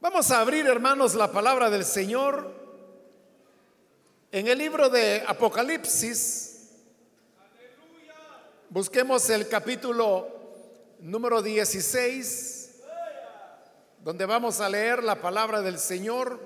[0.00, 2.54] Vamos a abrir, hermanos, la palabra del Señor
[4.30, 6.68] en el libro de Apocalipsis.
[8.70, 10.28] Busquemos el capítulo
[11.00, 12.80] número 16,
[14.04, 16.38] donde vamos a leer la palabra del Señor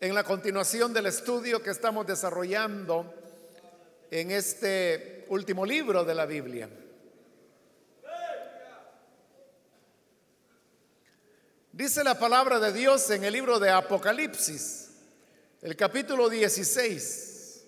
[0.00, 3.12] en la continuación del estudio que estamos desarrollando
[4.10, 6.70] en este último libro de la Biblia.
[11.74, 14.90] Dice la palabra de Dios en el libro de Apocalipsis,
[15.60, 17.64] el capítulo 16.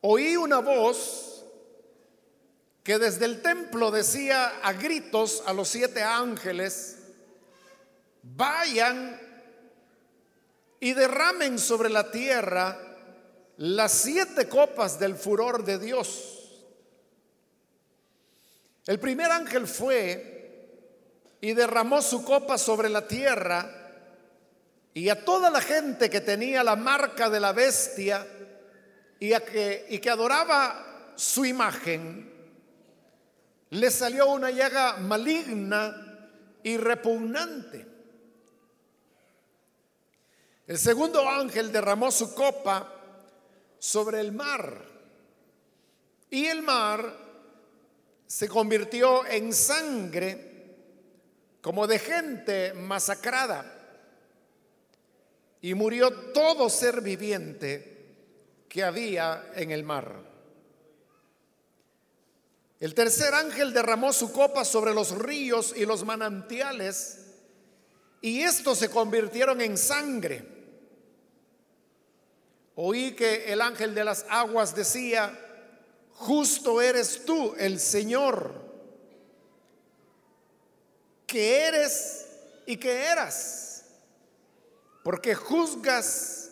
[0.00, 1.44] Oí una voz
[2.82, 6.98] que desde el templo decía a gritos a los siete ángeles,
[8.24, 9.20] vayan
[10.80, 12.76] y derramen sobre la tierra
[13.56, 16.66] las siete copas del furor de Dios.
[18.86, 20.38] El primer ángel fue
[21.40, 23.80] y derramó su copa sobre la tierra
[24.92, 28.26] y a toda la gente que tenía la marca de la bestia
[29.18, 32.30] y, a que, y que adoraba su imagen,
[33.70, 36.28] le salió una llaga maligna
[36.62, 37.86] y repugnante.
[40.66, 42.92] El segundo ángel derramó su copa
[43.78, 44.84] sobre el mar
[46.30, 47.16] y el mar
[48.26, 50.49] se convirtió en sangre
[51.60, 53.76] como de gente masacrada.
[55.62, 58.14] Y murió todo ser viviente
[58.68, 60.30] que había en el mar.
[62.78, 67.18] El tercer ángel derramó su copa sobre los ríos y los manantiales,
[68.22, 70.46] y estos se convirtieron en sangre.
[72.76, 75.38] Oí que el ángel de las aguas decía,
[76.12, 78.69] justo eres tú, el Señor
[81.30, 82.26] que eres
[82.66, 83.84] y que eras,
[85.04, 86.50] porque juzgas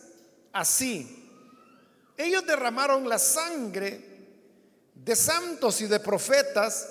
[0.53, 1.29] así.
[2.15, 4.05] Ellos derramaron la sangre
[4.95, 6.89] de santos y de profetas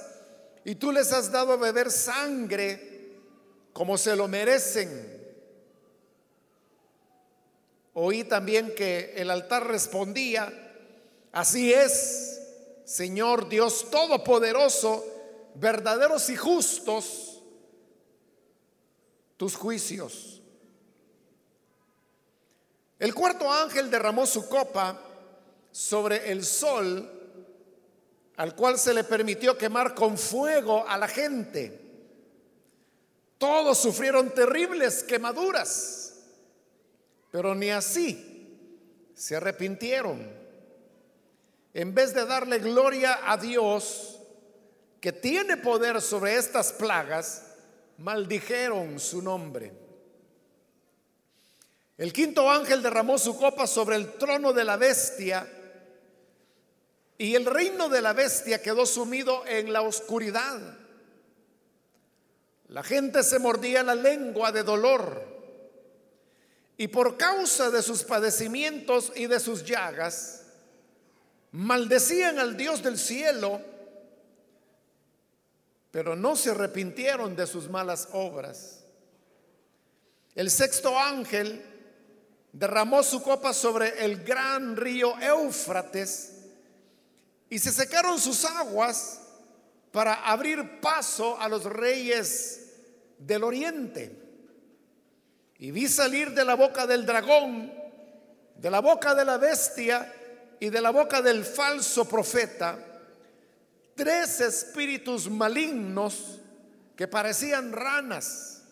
[0.65, 3.15] y tú les has dado a beber sangre
[3.73, 5.17] como se lo merecen.
[7.95, 10.53] Oí también que el altar respondía,
[11.33, 12.41] así es,
[12.85, 15.05] Señor Dios Todopoderoso,
[15.55, 17.28] verdaderos y justos
[19.38, 20.43] tus juicios.
[22.99, 25.00] El cuarto ángel derramó su copa
[25.71, 27.09] sobre el sol,
[28.37, 31.81] al cual se le permitió quemar con fuego a la gente.
[33.38, 36.16] Todos sufrieron terribles quemaduras,
[37.31, 38.59] pero ni así
[39.15, 40.37] se arrepintieron.
[41.75, 44.19] En vez de darle gloria a Dios,
[45.00, 47.48] que tiene poder sobre estas plagas,
[47.99, 49.73] maldijeron su nombre.
[51.97, 55.49] El quinto ángel derramó su copa sobre el trono de la bestia
[57.19, 60.61] y el reino de la bestia quedó sumido en la oscuridad.
[62.69, 65.27] La gente se mordía la lengua de dolor
[66.77, 70.45] y por causa de sus padecimientos y de sus llagas,
[71.51, 73.61] maldecían al Dios del cielo
[75.91, 78.84] pero no se arrepintieron de sus malas obras.
[80.34, 81.65] El sexto ángel
[82.53, 86.34] derramó su copa sobre el gran río Éufrates
[87.50, 89.21] y se secaron sus aguas
[89.91, 92.66] para abrir paso a los reyes
[93.19, 94.25] del oriente.
[95.59, 97.72] Y vi salir de la boca del dragón,
[98.56, 100.15] de la boca de la bestia
[100.60, 102.88] y de la boca del falso profeta
[103.99, 106.39] tres espíritus malignos
[106.95, 108.63] que parecían ranas.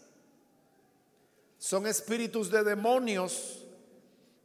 [1.59, 3.65] Son espíritus de demonios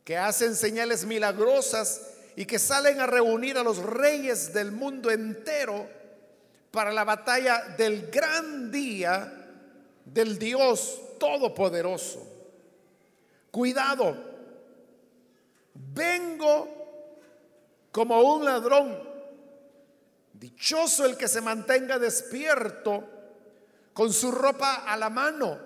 [0.03, 5.88] que hacen señales milagrosas y que salen a reunir a los reyes del mundo entero
[6.72, 9.31] para la batalla del gran día
[10.04, 12.27] del Dios Todopoderoso.
[13.51, 14.18] Cuidado,
[15.75, 16.68] vengo
[17.92, 19.11] como un ladrón.
[20.41, 23.07] Dichoso el que se mantenga despierto
[23.93, 25.59] con su ropa a la mano.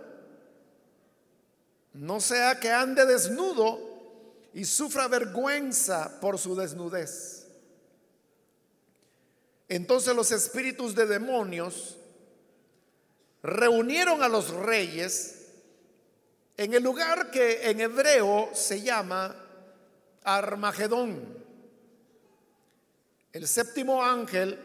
[1.94, 3.80] No sea que ande desnudo
[4.54, 7.48] y sufra vergüenza por su desnudez.
[9.70, 11.96] Entonces los espíritus de demonios
[13.44, 15.54] reunieron a los reyes
[16.58, 19.38] en el lugar que en hebreo se llama
[20.26, 21.35] Armagedón.
[23.36, 24.58] El séptimo ángel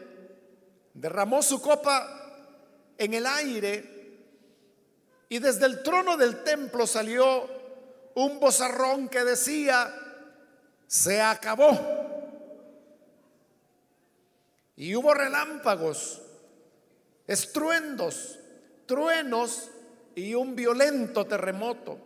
[0.93, 2.07] derramó su copa
[2.97, 3.83] en el aire
[5.27, 7.49] Y desde el trono del templo salió
[8.15, 9.93] un bozarrón que decía,
[10.87, 11.77] se acabó.
[14.77, 16.21] Y hubo relámpagos,
[17.27, 18.39] estruendos,
[18.85, 19.69] truenos
[20.15, 21.97] y un violento terremoto.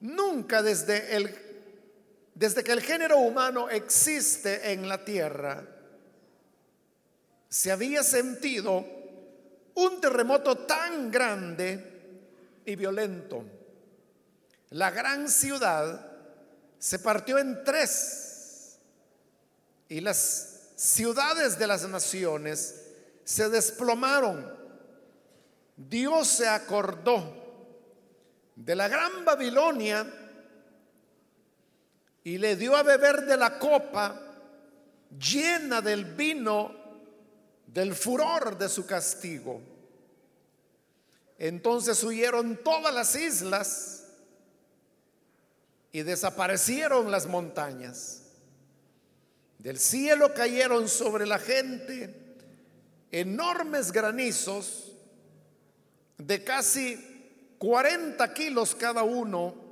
[0.00, 1.45] Nunca desde, el,
[2.36, 5.66] desde que el género humano existe en la tierra
[7.48, 8.84] se había sentido
[9.74, 13.42] un terremoto tan grande y violento.
[14.70, 16.12] La gran ciudad
[16.78, 18.80] se partió en tres
[19.88, 22.82] y las ciudades de las naciones
[23.24, 24.54] se desplomaron.
[25.74, 27.32] Dios se acordó
[28.54, 30.25] de la gran Babilonia
[32.26, 34.20] y le dio a beber de la copa
[35.16, 36.74] llena del vino
[37.68, 39.60] del furor de su castigo.
[41.38, 44.08] Entonces huyeron todas las islas
[45.92, 48.22] y desaparecieron las montañas.
[49.60, 52.12] Del cielo cayeron sobre la gente
[53.12, 54.90] enormes granizos
[56.18, 59.65] de casi 40 kilos cada uno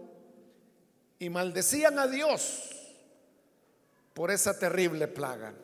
[1.18, 2.70] y maldecían a Dios
[4.14, 5.54] por esa terrible plaga.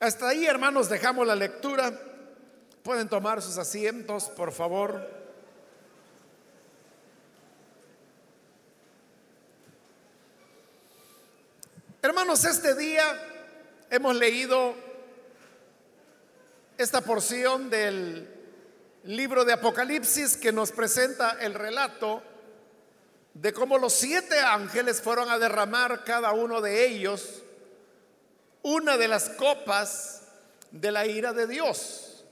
[0.00, 1.92] Hasta ahí, hermanos, dejamos la lectura.
[2.82, 5.18] Pueden tomar sus asientos, por favor.
[12.00, 13.04] Hermanos, este día
[13.90, 14.74] hemos leído
[16.76, 18.37] esta porción del
[19.04, 22.22] libro de Apocalipsis que nos presenta el relato
[23.34, 27.42] de cómo los siete ángeles fueron a derramar cada uno de ellos
[28.62, 30.22] una de las copas
[30.70, 32.24] de la ira de Dios.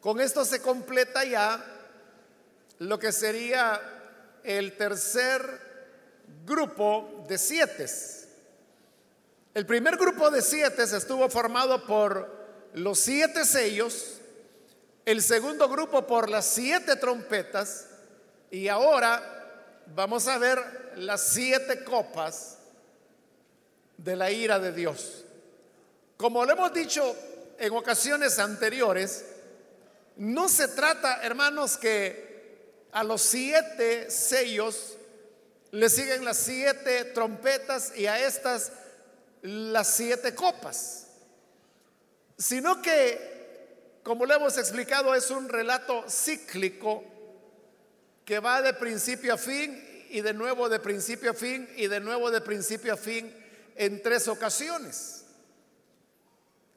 [0.00, 1.64] Con esto se completa ya
[2.78, 3.80] lo que sería
[4.44, 5.42] el tercer
[6.44, 7.86] grupo de siete.
[9.54, 12.42] El primer grupo de siete estuvo formado por
[12.74, 14.21] los siete sellos,
[15.04, 17.86] el segundo grupo por las siete trompetas
[18.50, 19.22] y ahora
[19.94, 22.58] vamos a ver las siete copas
[23.96, 25.24] de la ira de Dios.
[26.16, 27.16] Como lo hemos dicho
[27.58, 29.24] en ocasiones anteriores,
[30.16, 32.32] no se trata, hermanos, que
[32.92, 34.96] a los siete sellos
[35.70, 38.72] le siguen las siete trompetas y a estas
[39.40, 41.06] las siete copas,
[42.36, 43.31] sino que,
[44.02, 47.04] como lo hemos explicado, es un relato cíclico
[48.24, 52.00] que va de principio a fin y de nuevo de principio a fin y de
[52.00, 53.32] nuevo de principio a fin
[53.76, 55.24] en tres ocasiones.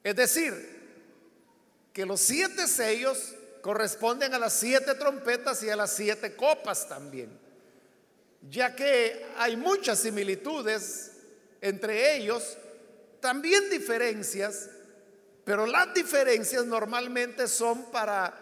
[0.04, 0.54] Es decir,
[1.92, 7.30] que los siete sellos corresponden a las siete trompetas y a las siete copas también,
[8.50, 11.12] ya que hay muchas similitudes
[11.62, 12.58] entre ellos,
[13.20, 14.70] también diferencias,
[15.46, 18.34] pero las diferencias normalmente son para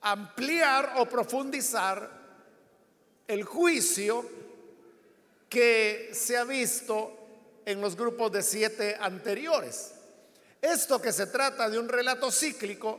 [0.00, 2.10] ampliar o profundizar
[3.28, 4.28] el juicio
[5.50, 7.18] que se ha visto
[7.66, 9.92] en los grupos de siete anteriores.
[10.62, 12.98] Esto que se trata de un relato cíclico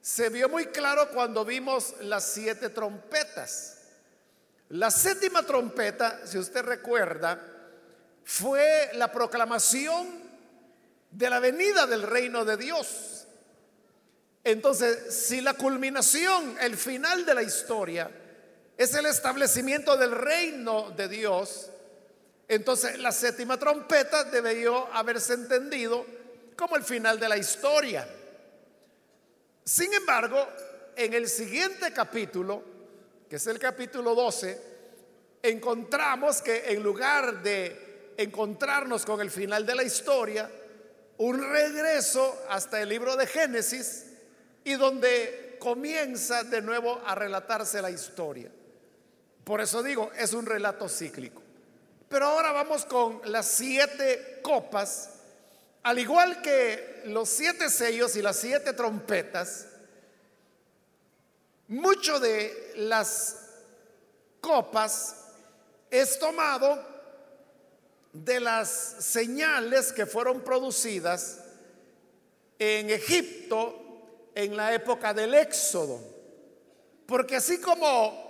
[0.00, 3.78] se vio muy claro cuando vimos las siete trompetas.
[4.68, 7.40] La séptima trompeta, si usted recuerda,
[8.24, 10.31] fue la proclamación
[11.12, 13.26] de la venida del reino de Dios.
[14.44, 18.10] Entonces, si la culminación, el final de la historia,
[18.76, 21.70] es el establecimiento del reino de Dios,
[22.48, 26.04] entonces la séptima trompeta debió haberse entendido
[26.56, 28.06] como el final de la historia.
[29.64, 30.48] Sin embargo,
[30.96, 32.62] en el siguiente capítulo,
[33.28, 34.60] que es el capítulo 12,
[35.42, 40.50] encontramos que en lugar de encontrarnos con el final de la historia,
[41.24, 44.06] un regreso hasta el libro de Génesis
[44.64, 48.50] y donde comienza de nuevo a relatarse la historia.
[49.44, 51.42] Por eso digo, es un relato cíclico.
[52.08, 55.10] Pero ahora vamos con las siete copas
[55.82, 59.66] al igual que los siete sellos y las siete trompetas,
[61.66, 63.48] mucho de las
[64.40, 65.16] copas
[65.90, 66.91] es tomado
[68.12, 71.40] de las señales que fueron producidas
[72.58, 76.00] en Egipto en la época del Éxodo.
[77.06, 78.22] Porque así como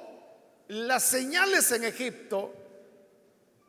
[0.69, 2.55] las señales en Egipto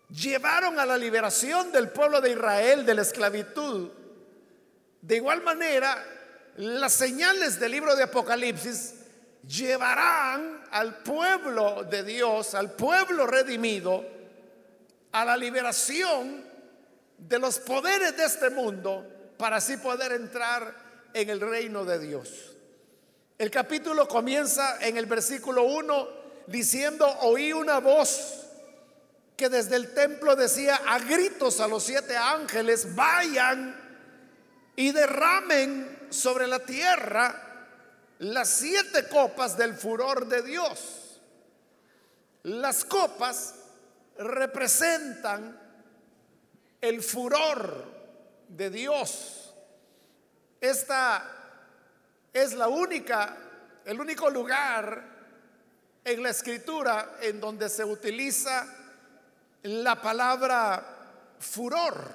[0.09, 3.89] llevaron a la liberación del pueblo de Israel de la esclavitud.
[5.01, 6.03] De igual manera,
[6.57, 8.95] las señales del libro de Apocalipsis
[9.47, 14.05] llevarán al pueblo de Dios, al pueblo redimido,
[15.13, 16.43] a la liberación
[17.17, 20.75] de los poderes de este mundo para así poder entrar
[21.13, 22.29] en el reino de Dios.
[23.37, 26.07] El capítulo comienza en el versículo 1
[26.47, 28.41] diciendo, oí una voz
[29.37, 33.75] que desde el templo decía a gritos a los siete ángeles, vayan
[34.75, 37.39] y derramen sobre la tierra
[38.19, 41.19] las siete copas del furor de Dios.
[42.43, 43.55] Las copas
[44.17, 45.59] representan
[46.81, 47.85] el furor
[48.47, 49.53] de Dios.
[50.59, 51.23] Esta
[52.31, 53.37] es la única,
[53.85, 55.13] el único lugar
[56.03, 58.67] en la escritura en donde se utiliza
[59.63, 60.85] la palabra
[61.39, 62.11] furor,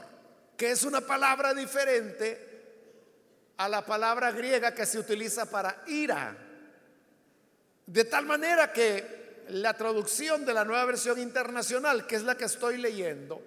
[0.56, 2.46] que es una palabra diferente
[3.56, 6.36] a la palabra griega que se utiliza para ira.
[7.86, 9.17] De tal manera que
[9.48, 13.42] la traducción de la nueva versión internacional, que es la que estoy leyendo,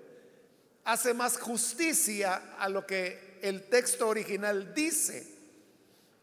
[0.86, 5.28] hace más justicia a lo que el texto original dice.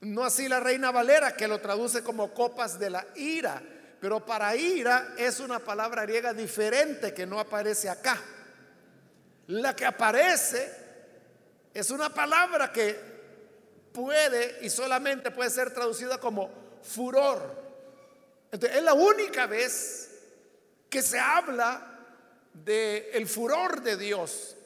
[0.00, 3.62] No así la Reina Valera, que lo traduce como copas de la ira,
[4.00, 8.20] pero para ira es una palabra griega diferente que no aparece acá.
[9.48, 10.70] La que aparece
[11.74, 12.96] es una palabra que
[13.92, 16.50] puede y solamente puede ser traducida como
[16.82, 17.67] furor.
[18.50, 20.10] Entonces, es la única vez
[20.88, 21.98] que se habla
[22.52, 24.56] de el furor de Dios.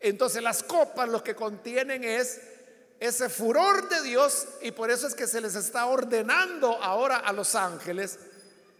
[0.00, 2.40] Entonces, las copas lo que contienen es
[3.00, 7.32] ese furor de Dios y por eso es que se les está ordenando ahora a
[7.32, 8.18] los ángeles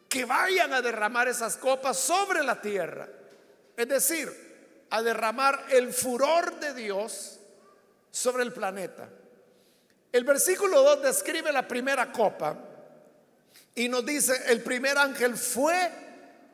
[0.08, 3.08] que vayan a derramar esas copas sobre la tierra.
[3.76, 4.48] Es decir,
[4.90, 7.38] a derramar el furor de Dios
[8.10, 9.08] sobre el planeta.
[10.10, 12.56] El versículo 2 describe la primera copa
[13.78, 15.88] y nos dice, el primer ángel fue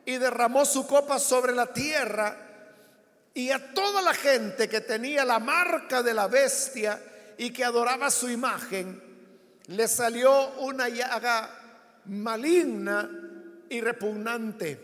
[0.05, 2.37] y derramó su copa sobre la tierra
[3.33, 7.01] y a toda la gente que tenía la marca de la bestia
[7.35, 9.01] y que adoraba su imagen,
[9.65, 11.49] le salió una llaga
[12.05, 13.09] maligna
[13.69, 14.79] y repugnante.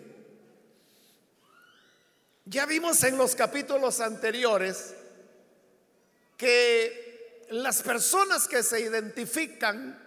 [2.45, 4.95] Ya vimos en los capítulos anteriores
[6.38, 10.00] que las personas que se identifican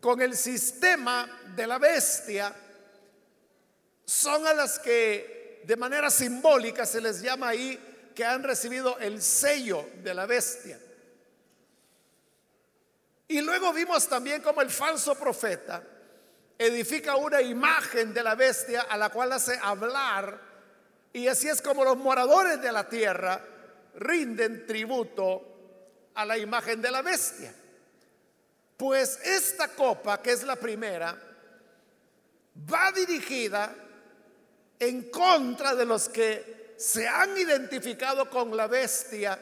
[0.00, 2.54] con el sistema de la bestia
[4.04, 9.22] son a las que de manera simbólica se les llama ahí que han recibido el
[9.22, 10.80] sello de la bestia.
[13.28, 15.82] Y luego vimos también como el falso profeta
[16.58, 20.40] edifica una imagen de la bestia a la cual hace hablar
[21.12, 23.40] y así es como los moradores de la tierra
[23.94, 27.54] rinden tributo a la imagen de la bestia.
[28.80, 31.14] Pues esta copa, que es la primera,
[32.72, 33.74] va dirigida
[34.78, 39.38] en contra de los que se han identificado con la bestia,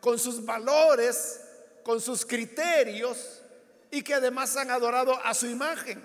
[0.00, 1.40] con sus valores,
[1.82, 3.40] con sus criterios
[3.90, 6.02] y que además han adorado a su imagen.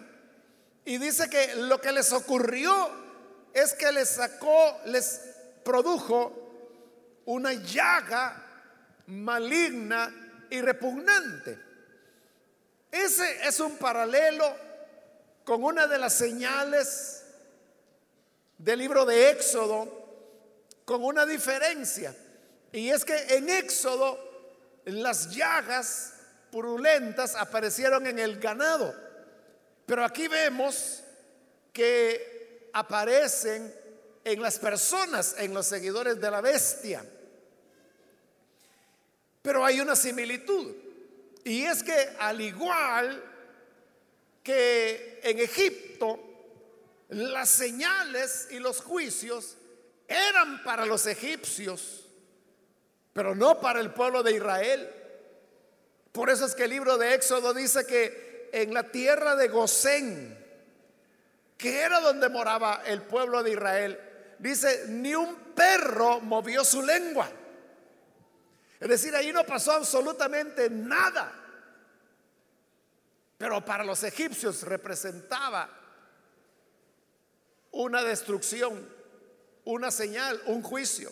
[0.85, 2.91] Y dice que lo que les ocurrió
[3.53, 5.19] es que les sacó, les
[5.65, 8.41] produjo una llaga
[9.07, 11.68] maligna y repugnante.
[12.91, 14.55] Ese es un paralelo
[15.43, 17.23] con una de las señales
[18.57, 19.87] del libro de Éxodo,
[20.85, 22.15] con una diferencia.
[22.71, 24.17] Y es que en Éxodo
[24.85, 26.13] las llagas
[26.51, 28.93] purulentas aparecieron en el ganado.
[29.85, 31.03] Pero aquí vemos
[31.73, 33.73] que aparecen
[34.23, 37.03] en las personas, en los seguidores de la bestia.
[39.41, 40.88] Pero hay una similitud.
[41.43, 43.23] Y es que al igual
[44.43, 46.19] que en Egipto,
[47.09, 49.57] las señales y los juicios
[50.07, 52.05] eran para los egipcios,
[53.13, 54.89] pero no para el pueblo de Israel.
[56.11, 60.37] Por eso es que el libro de Éxodo dice que en la tierra de Gosén,
[61.57, 63.99] que era donde moraba el pueblo de Israel,
[64.39, 67.29] dice, ni un perro movió su lengua.
[68.79, 71.33] Es decir, ahí no pasó absolutamente nada.
[73.37, 75.69] Pero para los egipcios representaba
[77.71, 78.87] una destrucción,
[79.65, 81.11] una señal, un juicio.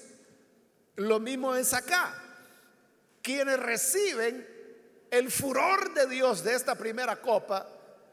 [0.95, 2.15] Lo mismo es acá.
[3.21, 4.47] Quienes reciben
[5.11, 7.67] el furor de Dios de esta primera copa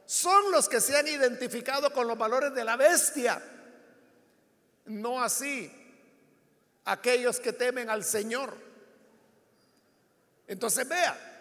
[0.06, 3.42] son los que se han identificado con los valores de la bestia.
[4.86, 5.72] No así
[6.84, 8.63] aquellos que temen al Señor.
[10.46, 11.34] Entonces vea,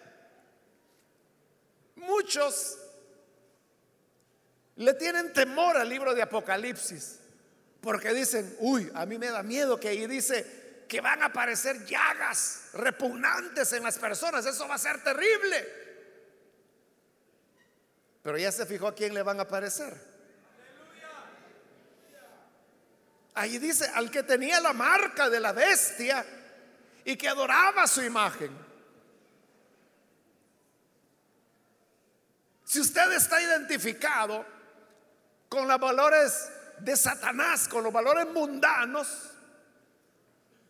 [2.03, 2.77] Muchos
[4.75, 7.19] le tienen temor al libro de Apocalipsis
[7.81, 11.85] porque dicen, uy, a mí me da miedo que ahí dice que van a aparecer
[11.85, 15.83] llagas repugnantes en las personas, eso va a ser terrible.
[18.21, 19.93] Pero ya se fijó a quién le van a aparecer.
[23.35, 26.25] Ahí dice, al que tenía la marca de la bestia
[27.03, 28.72] y que adoraba su imagen.
[32.73, 34.43] Si usted está identificado
[35.47, 36.49] con los valores
[36.79, 39.29] de Satanás, con los valores mundanos,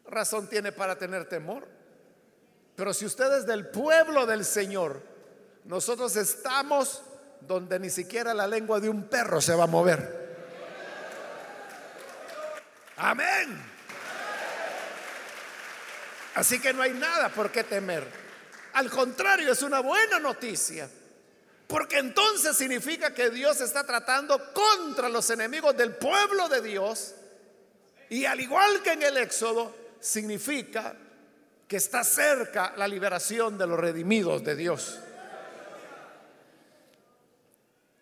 [0.07, 1.65] razón tiene para tener temor.
[2.75, 5.01] Pero si usted es del pueblo del Señor,
[5.63, 7.03] nosotros estamos
[7.39, 10.35] donde ni siquiera la lengua de un perro se va a mover.
[12.97, 13.63] Amén.
[16.35, 18.05] Así que no hay nada por qué temer.
[18.73, 20.89] Al contrario, es una buena noticia.
[21.67, 27.15] Porque entonces significa que Dios está tratando contra los enemigos del pueblo de Dios.
[28.09, 30.95] Y al igual que en el Éxodo, significa
[31.67, 34.99] que está cerca la liberación de los redimidos de Dios.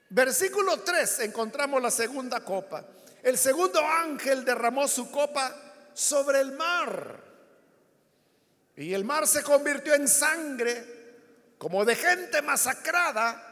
[0.10, 2.84] Versículo 3 encontramos la segunda copa.
[3.24, 5.56] El segundo ángel derramó su copa
[5.94, 7.24] sobre el mar.
[8.76, 11.02] Y el mar se convirtió en sangre
[11.58, 13.51] como de gente masacrada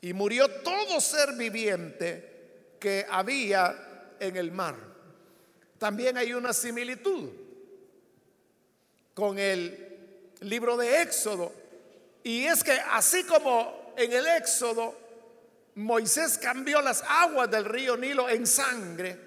[0.00, 4.76] y murió todo ser viviente que había en el mar.
[5.78, 7.30] También hay una similitud
[9.14, 9.98] con el
[10.40, 11.52] libro de Éxodo.
[12.22, 14.94] Y es que así como en el Éxodo
[15.76, 19.18] Moisés cambió las aguas del río Nilo en sangre,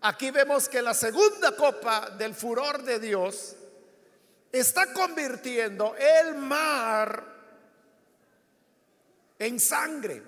[0.00, 3.56] aquí vemos que la segunda copa del furor de Dios
[4.50, 7.37] está convirtiendo el mar
[9.38, 10.22] en sangre.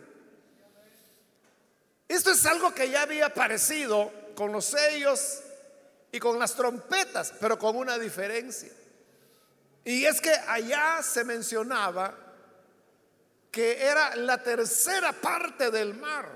[2.08, 5.40] Esto es algo que ya había aparecido con los sellos
[6.12, 8.70] y con las trompetas, pero con una diferencia.
[9.84, 12.16] Y es que allá se mencionaba
[13.50, 16.28] que era la tercera parte del mar.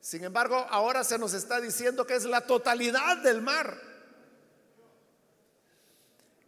[0.00, 3.80] Sin embargo, ahora se nos está diciendo que es la totalidad del mar.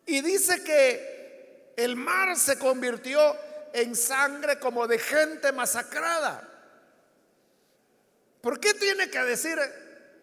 [0.07, 3.37] Y dice que el mar se convirtió
[3.75, 6.49] en sangre como de gente masacrada.
[8.41, 9.59] ¿Por qué tiene que decir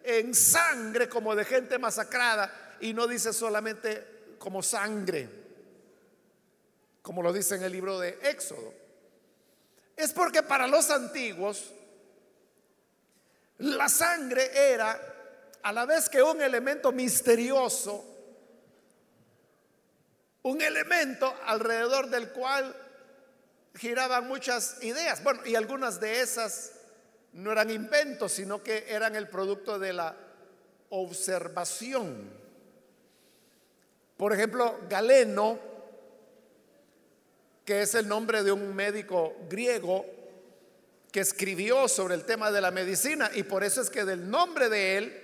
[0.02, 5.28] en sangre como de gente masacrada y no dice solamente como sangre,
[7.02, 8.72] como lo dice en el libro de Éxodo?
[9.96, 11.74] Es porque para los antiguos
[13.58, 14.98] la sangre era
[15.62, 18.02] a la vez que un elemento misterioso,
[20.40, 22.81] un elemento alrededor del cual
[23.74, 25.22] giraban muchas ideas.
[25.22, 26.72] Bueno, y algunas de esas
[27.32, 30.14] no eran inventos, sino que eran el producto de la
[30.90, 32.30] observación.
[34.16, 35.58] Por ejemplo, Galeno,
[37.64, 40.04] que es el nombre de un médico griego
[41.10, 44.68] que escribió sobre el tema de la medicina, y por eso es que del nombre
[44.68, 45.18] de él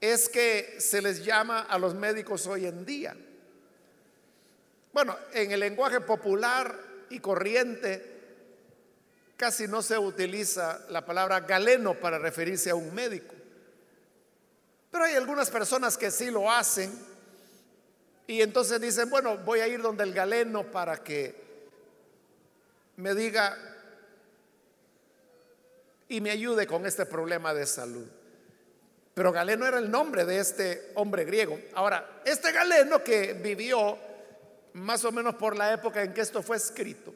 [0.00, 3.16] es que se les llama a los médicos hoy en día.
[4.92, 8.18] Bueno, en el lenguaje popular y corriente,
[9.36, 13.34] casi no se utiliza la palabra galeno para referirse a un médico.
[14.90, 16.90] Pero hay algunas personas que sí lo hacen
[18.26, 21.34] y entonces dicen, bueno, voy a ir donde el galeno para que
[22.96, 23.56] me diga
[26.08, 28.06] y me ayude con este problema de salud.
[29.14, 31.58] Pero Galeno era el nombre de este hombre griego.
[31.74, 33.98] Ahora, este Galeno que vivió
[34.74, 37.14] más o menos por la época en que esto fue escrito.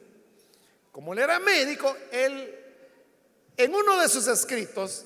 [0.92, 2.54] Como él era médico, él,
[3.56, 5.04] en uno de sus escritos,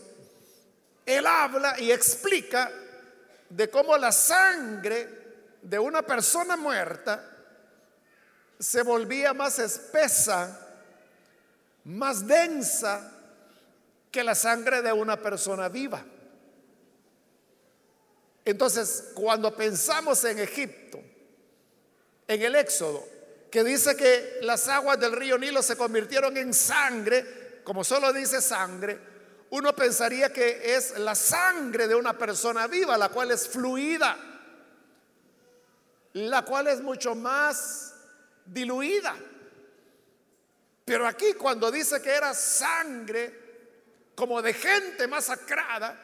[1.07, 2.71] él habla y explica
[3.49, 5.09] de cómo la sangre
[5.63, 7.37] de una persona muerta
[8.59, 10.67] se volvía más espesa,
[11.85, 13.13] más densa
[14.11, 16.05] que la sangre de una persona viva.
[18.45, 21.03] Entonces, cuando pensamos en Egipto,
[22.29, 23.09] en el Éxodo,
[23.51, 28.43] que dice que las aguas del río Nilo se convirtieron en sangre, como solo dice
[28.43, 28.99] sangre,
[29.51, 34.17] uno pensaría que es la sangre de una persona viva, la cual es fluida,
[36.13, 37.95] la cual es mucho más
[38.45, 39.17] diluida.
[40.85, 43.49] Pero aquí cuando dice que era sangre
[44.15, 45.99] como de gente masacrada,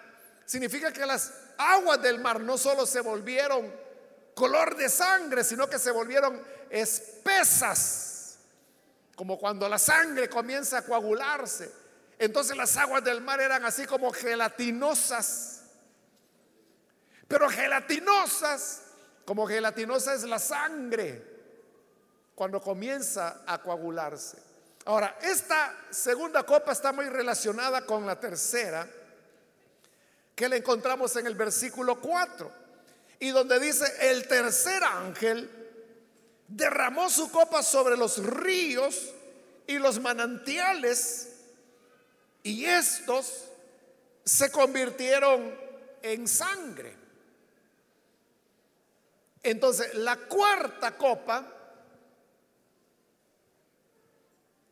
[0.47, 3.84] significa que las aguas del mar no solo se volvieron
[4.35, 8.39] color de sangre, sino que se volvieron espesas,
[9.17, 11.71] como cuando la sangre comienza a coagularse.
[12.19, 15.63] Entonces las aguas del mar eran así como gelatinosas.
[17.29, 18.83] Pero gelatinosas,
[19.25, 21.35] como gelatinosa es la sangre
[22.35, 24.39] cuando comienza a coagularse.
[24.87, 28.87] Ahora, esta segunda copa está muy relacionada con la tercera,
[30.35, 32.64] que la encontramos en el versículo 4,
[33.21, 35.51] y donde dice, el tercer ángel
[36.49, 39.13] derramó su copa sobre los ríos
[39.67, 41.31] y los manantiales,
[42.43, 43.47] y estos
[44.25, 45.59] se convirtieron
[46.03, 46.95] en sangre.
[49.43, 51.47] Entonces, la cuarta copa,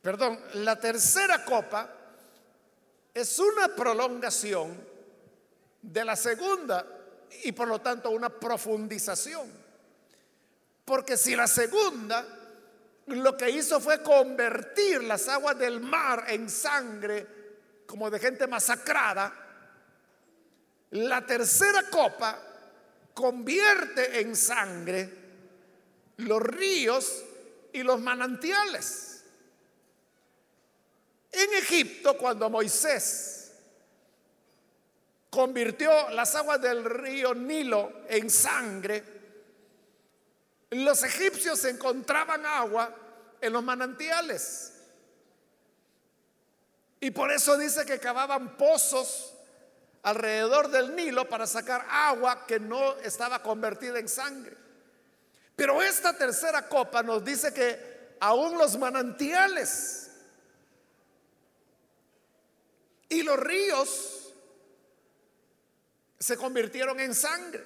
[0.03, 1.91] perdón, la tercera copa
[3.15, 4.93] es una prolongación
[5.83, 6.87] de la segunda
[7.45, 9.51] y por lo tanto una profundización.
[10.85, 12.27] Porque si la segunda
[13.07, 17.27] lo que hizo fue convertir las aguas del mar en sangre
[17.87, 19.33] como de gente masacrada,
[20.91, 22.41] la tercera copa
[23.15, 25.23] convierte en sangre
[26.19, 27.25] los ríos
[27.73, 29.25] y los manantiales.
[31.33, 33.42] En Egipto, cuando Moisés
[35.33, 39.03] convirtió las aguas del río Nilo en sangre,
[40.69, 42.95] los egipcios encontraban agua
[43.41, 44.75] en los manantiales.
[47.01, 49.33] Y por eso dice que cavaban pozos
[50.03, 54.55] alrededor del Nilo para sacar agua que no estaba convertida en sangre.
[55.57, 60.11] Pero esta tercera copa nos dice que aún los manantiales
[63.09, 64.22] y los ríos
[66.23, 67.65] se convirtieron en sangre.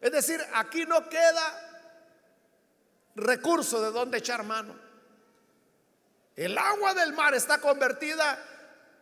[0.00, 1.90] Es decir, aquí no queda
[3.16, 4.78] recurso de donde echar mano.
[6.36, 8.38] El agua del mar está convertida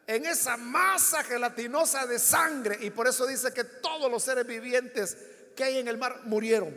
[0.06, 5.18] en esa masa gelatinosa de sangre y por eso dice que todos los seres vivientes
[5.54, 6.74] que hay en el mar murieron.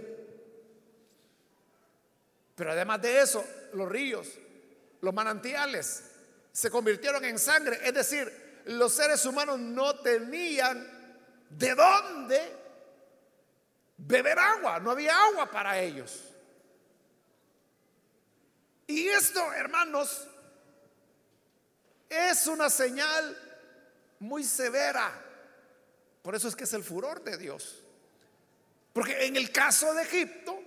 [2.56, 4.28] Pero además de eso, los ríos,
[5.00, 6.04] los manantiales
[6.52, 10.99] se convirtieron en sangre, es decir, los seres humanos no tenían
[11.50, 12.56] de dónde
[13.98, 16.24] beber agua, no había agua para ellos.
[18.88, 20.28] Y esto, hermanos,
[22.10, 23.38] es una señal
[24.20, 25.12] muy severa.
[26.22, 27.84] Por eso es que es el furor de Dios.
[28.94, 30.60] Porque en el caso de Egipto,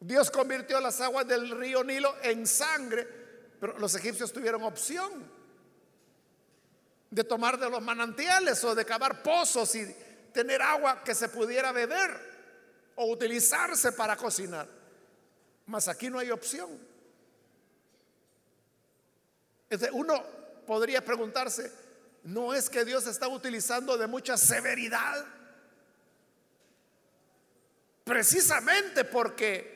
[0.00, 3.08] Dios convirtió las aguas del río Nilo en sangre,
[3.58, 5.43] pero los egipcios tuvieron opción
[7.14, 9.86] de tomar de los manantiales o de cavar pozos y
[10.32, 12.10] tener agua que se pudiera beber
[12.96, 14.66] o utilizarse para cocinar.
[15.66, 16.76] Mas aquí no hay opción.
[19.92, 20.24] Uno
[20.66, 21.70] podría preguntarse,
[22.24, 25.24] ¿no es que Dios está utilizando de mucha severidad?
[28.02, 29.72] Precisamente porque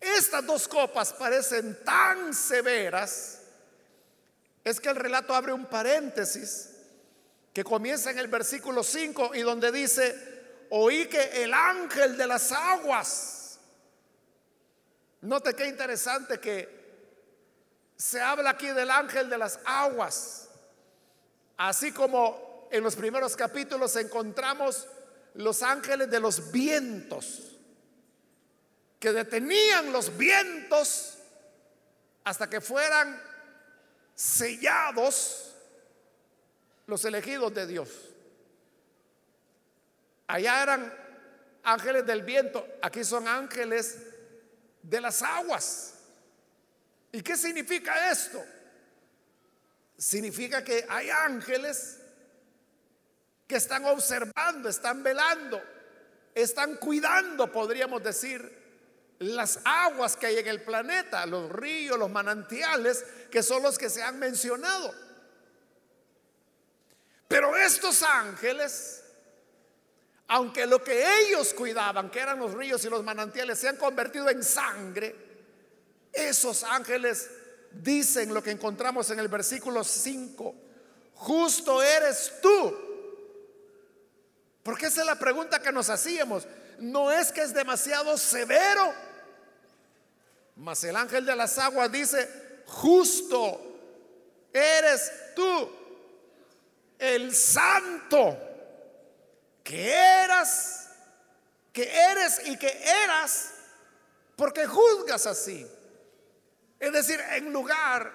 [0.00, 3.39] estas dos copas parecen tan severas,
[4.70, 6.70] es que el relato abre un paréntesis
[7.52, 12.52] que comienza en el versículo 5 y donde dice, oí que el ángel de las
[12.52, 13.58] aguas,
[15.22, 16.80] note qué interesante que
[17.96, 20.48] se habla aquí del ángel de las aguas.
[21.56, 24.86] Así como en los primeros capítulos encontramos
[25.34, 27.58] los ángeles de los vientos,
[28.98, 31.18] que detenían los vientos
[32.24, 33.29] hasta que fueran
[34.20, 35.56] sellados
[36.86, 37.88] los elegidos de Dios.
[40.26, 40.94] Allá eran
[41.62, 43.96] ángeles del viento, aquí son ángeles
[44.82, 45.94] de las aguas.
[47.12, 48.44] ¿Y qué significa esto?
[49.96, 51.98] Significa que hay ángeles
[53.46, 55.62] que están observando, están velando,
[56.34, 58.59] están cuidando, podríamos decir,
[59.20, 63.90] las aguas que hay en el planeta, los ríos, los manantiales, que son los que
[63.90, 64.94] se han mencionado.
[67.28, 69.04] Pero estos ángeles,
[70.26, 74.30] aunque lo que ellos cuidaban, que eran los ríos y los manantiales, se han convertido
[74.30, 75.14] en sangre,
[76.12, 77.30] esos ángeles
[77.72, 80.54] dicen lo que encontramos en el versículo 5.
[81.14, 82.74] Justo eres tú.
[84.62, 86.48] Porque esa es la pregunta que nos hacíamos.
[86.78, 89.09] No es que es demasiado severo.
[90.60, 92.28] Mas el ángel de las aguas dice,
[92.66, 93.58] justo
[94.52, 95.70] eres tú,
[96.98, 98.36] el santo,
[99.64, 100.90] que eras,
[101.72, 103.52] que eres y que eras,
[104.36, 105.66] porque juzgas así.
[106.78, 108.12] Es decir, en lugar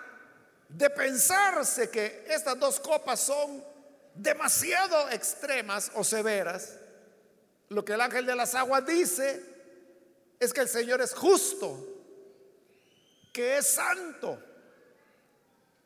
[0.69, 3.65] de pensarse que estas dos copas son
[4.13, 6.73] demasiado extremas o severas,
[7.69, 9.41] lo que el ángel de las aguas dice
[10.39, 11.94] es que el Señor es justo,
[13.36, 14.41] que es santo.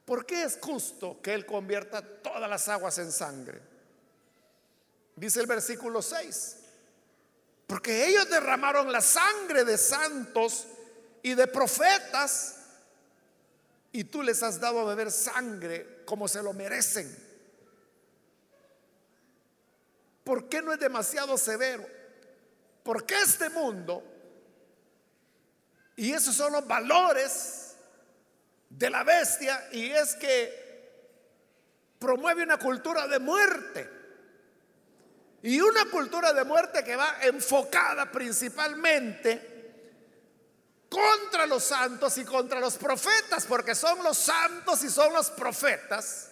[0.05, 3.59] ¿Por qué es justo que Él convierta todas las aguas en sangre?
[5.15, 6.57] Dice el versículo 6.
[7.65, 10.67] Porque ellos derramaron la sangre de santos
[11.23, 12.57] y de profetas
[13.93, 17.17] y tú les has dado a beber sangre como se lo merecen.
[20.23, 21.83] ¿Por qué no es demasiado severo?
[22.83, 24.03] Porque este mundo,
[25.99, 27.75] y esos son los valores
[28.69, 30.69] de la bestia, y es que
[31.99, 33.89] promueve una cultura de muerte.
[35.41, 39.57] Y una cultura de muerte que va enfocada principalmente
[40.89, 46.29] contra los santos y contra los profetas, porque son los santos y son los profetas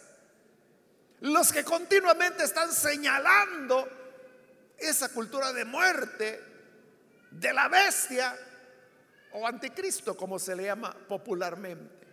[1.19, 3.89] los que continuamente están señalando
[4.77, 6.43] esa cultura de muerte
[7.31, 8.37] de la bestia
[9.37, 12.07] o anticristo, como se le llama popularmente.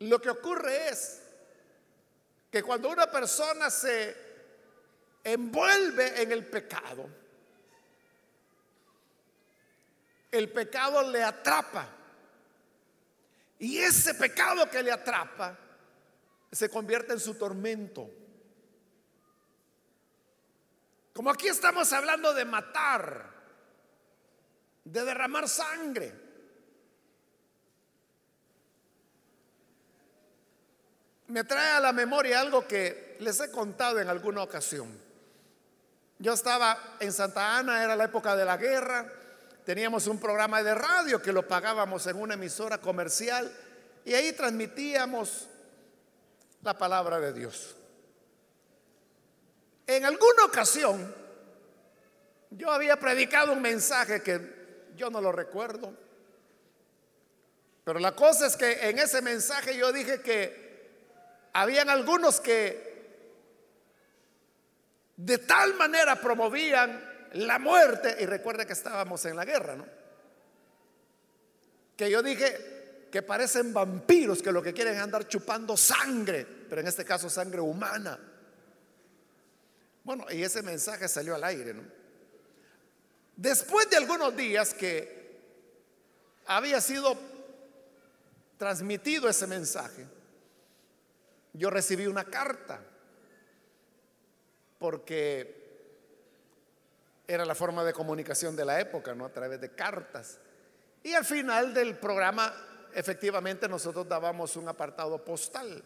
[0.00, 1.22] Lo que ocurre es
[2.50, 4.16] que cuando una persona se
[5.22, 7.08] envuelve en el pecado,
[10.30, 11.86] el pecado le atrapa.
[13.58, 15.56] Y ese pecado que le atrapa
[16.50, 18.10] se convierte en su tormento.
[21.12, 23.31] Como aquí estamos hablando de matar,
[24.84, 26.12] de derramar sangre.
[31.28, 35.00] Me trae a la memoria algo que les he contado en alguna ocasión.
[36.18, 39.10] Yo estaba en Santa Ana, era la época de la guerra,
[39.64, 43.50] teníamos un programa de radio que lo pagábamos en una emisora comercial
[44.04, 45.48] y ahí transmitíamos
[46.62, 47.76] la palabra de Dios.
[49.86, 51.14] En alguna ocasión
[52.50, 54.61] yo había predicado un mensaje que
[54.96, 55.92] yo no lo recuerdo,
[57.84, 62.92] pero la cosa es que en ese mensaje yo dije que habían algunos que
[65.16, 69.86] de tal manera promovían la muerte, y recuerde que estábamos en la guerra, ¿no?
[71.96, 76.80] Que yo dije que parecen vampiros que lo que quieren es andar chupando sangre, pero
[76.80, 78.18] en este caso sangre humana.
[80.04, 82.01] Bueno, y ese mensaje salió al aire, ¿no?
[83.36, 85.22] Después de algunos días que
[86.46, 87.16] había sido
[88.58, 90.06] transmitido ese mensaje,
[91.52, 92.80] yo recibí una carta
[94.78, 95.62] porque
[97.26, 99.24] era la forma de comunicación de la época, ¿no?
[99.24, 100.38] A través de cartas.
[101.02, 102.52] Y al final del programa,
[102.94, 105.82] efectivamente, nosotros dábamos un apartado postal.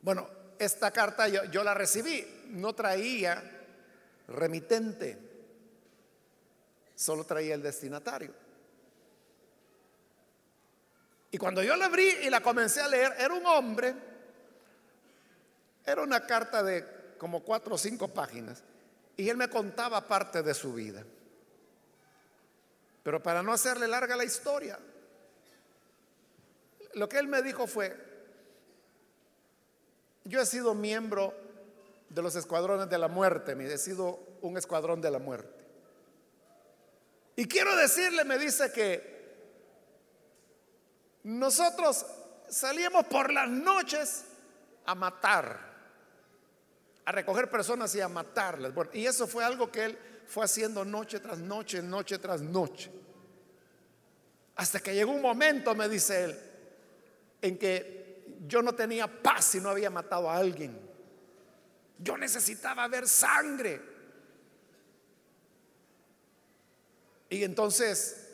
[0.00, 3.42] Bueno, esta carta yo, yo la recibí, no traía
[4.28, 5.33] remitente,
[6.94, 8.32] solo traía el destinatario.
[11.30, 13.94] Y cuando yo la abrí y la comencé a leer, era un hombre,
[15.84, 18.62] era una carta de como cuatro o cinco páginas.
[19.16, 21.04] Y él me contaba parte de su vida.
[23.02, 24.78] Pero para no hacerle larga la historia,
[26.94, 27.96] lo que él me dijo fue,
[30.24, 31.34] yo he sido miembro
[32.08, 35.63] de los escuadrones de la muerte, me he sido un escuadrón de la muerte.
[37.36, 39.14] Y quiero decirle, me dice que
[41.24, 42.06] nosotros
[42.48, 44.24] salíamos por las noches
[44.86, 45.74] a matar
[47.04, 48.72] a recoger personas y a matarlas.
[48.92, 52.90] y eso fue algo que él fue haciendo noche tras noche, noche tras noche.
[54.56, 56.38] Hasta que llegó un momento, me dice él,
[57.42, 60.78] en que yo no tenía paz si no había matado a alguien.
[61.98, 63.93] Yo necesitaba ver sangre.
[67.28, 68.28] Y entonces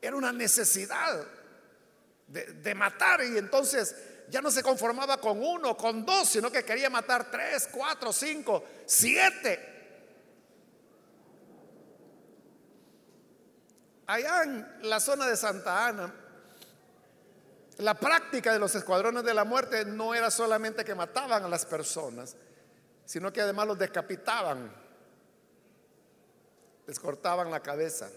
[0.00, 1.26] era una necesidad
[2.26, 3.22] de, matar.
[3.24, 3.94] Y entonces
[4.28, 8.64] ya no se conformaba con uno, con dos, sino que quería matar tres, cuatro, cinco,
[8.86, 9.72] siete.
[14.06, 16.14] Allá en la zona de Santa Ana,
[17.78, 21.64] la práctica de los escuadrones de la muerte no era solamente que mataban a las
[21.64, 22.36] personas,
[23.04, 24.70] sino que además los decapitaban,
[26.86, 28.10] les cortaban la cabeza.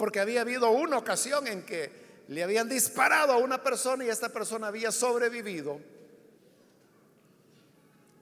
[0.00, 4.30] Porque había habido una ocasión en que le habían disparado a una persona y esta
[4.30, 5.78] persona había sobrevivido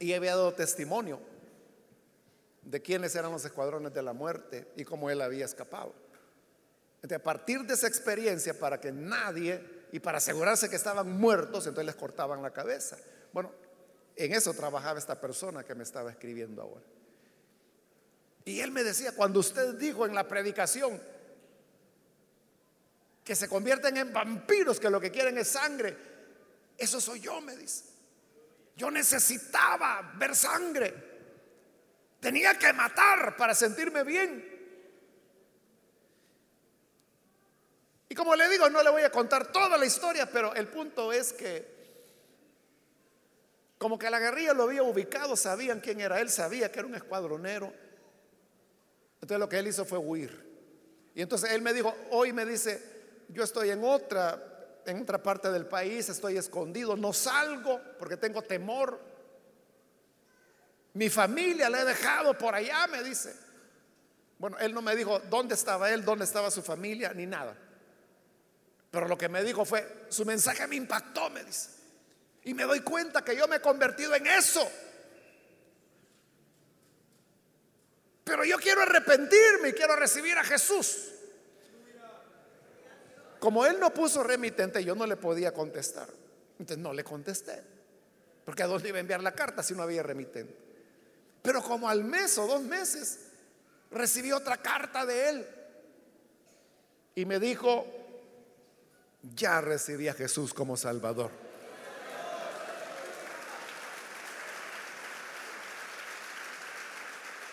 [0.00, 1.20] y había dado testimonio
[2.62, 5.94] de quiénes eran los escuadrones de la muerte y cómo él había escapado.
[7.08, 9.62] a partir de esa experiencia, para que nadie,
[9.92, 12.98] y para asegurarse que estaban muertos, entonces les cortaban la cabeza.
[13.32, 13.52] Bueno,
[14.16, 16.82] en eso trabajaba esta persona que me estaba escribiendo ahora.
[18.44, 21.00] Y él me decía, cuando usted dijo en la predicación
[23.28, 25.94] que se convierten en vampiros, que lo que quieren es sangre,
[26.78, 27.84] eso soy yo, me dice.
[28.74, 30.94] Yo necesitaba ver sangre.
[32.20, 34.42] Tenía que matar para sentirme bien.
[38.08, 41.12] Y como le digo, no le voy a contar toda la historia, pero el punto
[41.12, 41.76] es que
[43.76, 46.94] como que la guerrilla lo había ubicado, sabían quién era él, sabía que era un
[46.94, 47.74] escuadronero.
[49.16, 50.48] Entonces lo que él hizo fue huir.
[51.14, 52.97] Y entonces él me dijo, hoy me dice,
[53.28, 54.48] yo estoy en otra
[54.90, 58.98] en otra parte del país, estoy escondido, no salgo porque tengo temor.
[60.94, 63.34] Mi familia la he dejado por allá, me dice.
[64.38, 67.56] Bueno, él no me dijo dónde estaba él, dónde estaba su familia, ni nada.
[68.90, 71.70] Pero lo que me dijo fue, su mensaje me impactó, me dice.
[72.44, 74.66] Y me doy cuenta que yo me he convertido en eso.
[78.24, 81.12] Pero yo quiero arrepentirme y quiero recibir a Jesús.
[83.38, 86.08] Como él no puso remitente, yo no le podía contestar.
[86.58, 87.62] Entonces no le contesté.
[88.44, 90.56] Porque a dónde iba a enviar la carta si no había remitente.
[91.42, 93.20] Pero como al mes o dos meses
[93.90, 95.46] recibí otra carta de él.
[97.14, 97.86] Y me dijo,
[99.34, 101.30] ya recibí a Jesús como Salvador.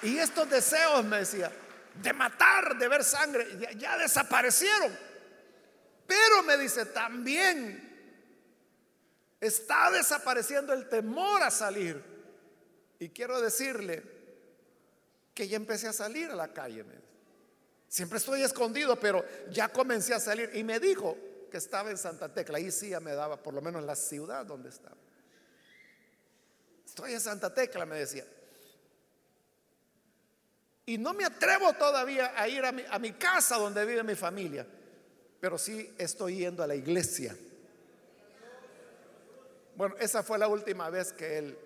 [0.02, 1.52] Y estos deseos, me decía,
[1.96, 5.15] de matar, de ver sangre, ya desaparecieron.
[6.08, 7.86] Pero me dice, también
[9.40, 12.02] está desapareciendo el temor a salir.
[13.00, 14.04] Y quiero decirle
[15.34, 16.86] que ya empecé a salir a la calle.
[17.88, 20.52] Siempre estoy escondido, pero ya comencé a salir.
[20.54, 21.18] Y me dijo
[21.50, 22.58] que estaba en Santa Tecla.
[22.58, 24.98] Ahí sí ya me daba, por lo menos la ciudad donde estaba.
[26.86, 28.26] Estoy en Santa Tecla, me decía.
[30.86, 34.16] Y no me atrevo todavía a ir a mi, a mi casa donde vive mi
[34.16, 34.66] familia
[35.40, 37.36] pero sí estoy yendo a la iglesia.
[39.76, 41.58] Bueno, esa fue la última vez que él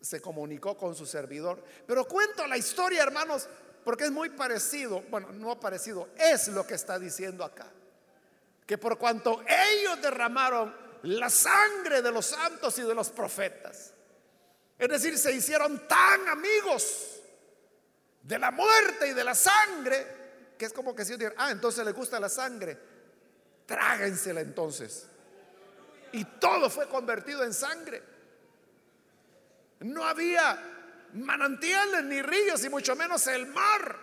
[0.00, 1.62] se comunicó con su servidor.
[1.86, 3.48] Pero cuento la historia, hermanos,
[3.84, 7.70] porque es muy parecido, bueno, no parecido, es lo que está diciendo acá.
[8.66, 13.92] Que por cuanto ellos derramaron la sangre de los santos y de los profetas,
[14.78, 17.20] es decir, se hicieron tan amigos
[18.22, 20.25] de la muerte y de la sangre,
[20.58, 22.78] que es como que si yo ah, entonces le gusta la sangre,
[23.66, 25.06] tráguensela entonces.
[26.12, 28.02] Y todo fue convertido en sangre.
[29.80, 30.58] No había
[31.12, 33.96] manantiales ni ríos y mucho menos el mar.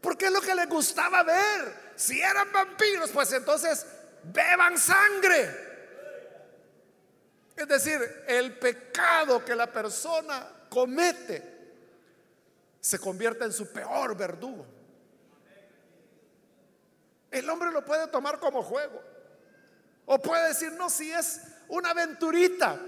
[0.00, 1.92] Porque es lo que les gustaba ver.
[1.96, 3.86] Si eran vampiros, pues entonces
[4.24, 5.68] beban sangre.
[7.56, 11.58] Es decir, el pecado que la persona comete
[12.80, 14.79] se convierte en su peor verdugo.
[17.30, 19.00] El hombre lo puede tomar como juego.
[20.06, 22.80] O puede decir, no, si es una aventurita.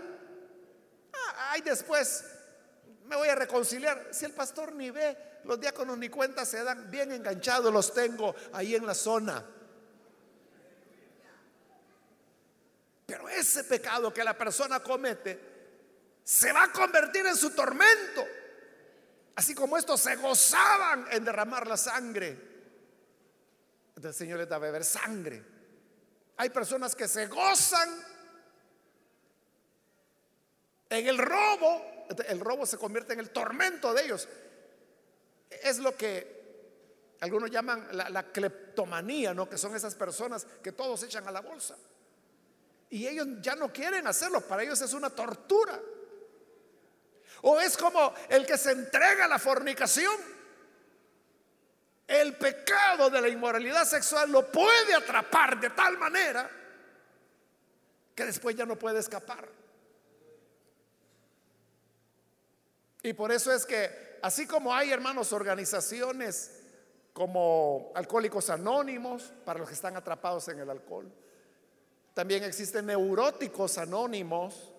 [1.12, 2.24] Ah, ay, después
[3.04, 4.08] me voy a reconciliar.
[4.10, 8.34] Si el pastor ni ve, los diáconos ni cuenta se dan, bien enganchados los tengo
[8.52, 9.44] ahí en la zona.
[13.06, 15.52] Pero ese pecado que la persona comete
[16.24, 18.24] se va a convertir en su tormento.
[19.36, 22.51] Así como estos se gozaban en derramar la sangre
[23.96, 25.42] el Señor les da a beber sangre.
[26.36, 27.88] Hay personas que se gozan
[30.88, 32.06] en el robo.
[32.26, 34.28] El robo se convierte en el tormento de ellos.
[35.50, 36.42] Es lo que
[37.20, 39.48] algunos llaman la, la cleptomanía, ¿no?
[39.48, 41.76] Que son esas personas que todos echan a la bolsa.
[42.90, 44.40] Y ellos ya no quieren hacerlo.
[44.40, 45.80] Para ellos es una tortura.
[47.42, 50.14] O es como el que se entrega a la fornicación
[52.12, 56.50] el pecado de la inmoralidad sexual lo puede atrapar de tal manera
[58.14, 59.48] que después ya no puede escapar.
[63.02, 66.60] Y por eso es que, así como hay hermanos organizaciones
[67.12, 71.10] como Alcohólicos Anónimos, para los que están atrapados en el alcohol,
[72.14, 74.70] también existen neuróticos anónimos,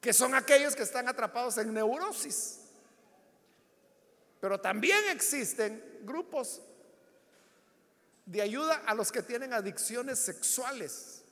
[0.00, 2.60] que son aquellos que están atrapados en neurosis.
[4.40, 6.62] Pero también existen grupos
[8.24, 11.22] de ayuda a los que tienen adicciones sexuales.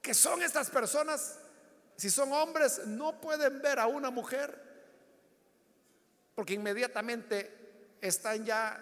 [0.00, 1.38] Que son estas personas,
[1.96, 4.62] si son hombres, no pueden ver a una mujer
[6.34, 8.80] porque inmediatamente están ya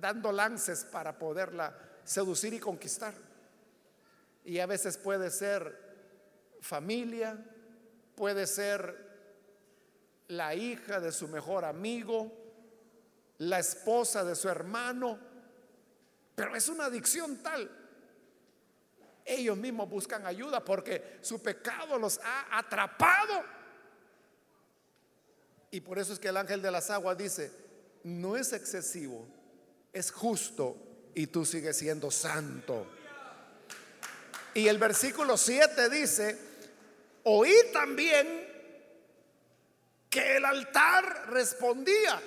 [0.00, 3.14] dando lances para poderla seducir y conquistar.
[4.44, 5.78] Y a veces puede ser
[6.60, 7.38] familia,
[8.16, 9.08] puede ser
[10.28, 12.32] la hija de su mejor amigo,
[13.40, 15.18] la esposa de su hermano,
[16.34, 17.70] pero es una adicción tal.
[19.24, 23.42] Ellos mismos buscan ayuda porque su pecado los ha atrapado.
[25.70, 27.50] Y por eso es que el ángel de las aguas dice,
[28.04, 29.26] no es excesivo,
[29.92, 30.76] es justo
[31.14, 32.86] y tú sigues siendo santo.
[34.52, 36.38] Y el versículo 7 dice,
[37.24, 38.48] oí también
[40.10, 42.20] que el altar respondía.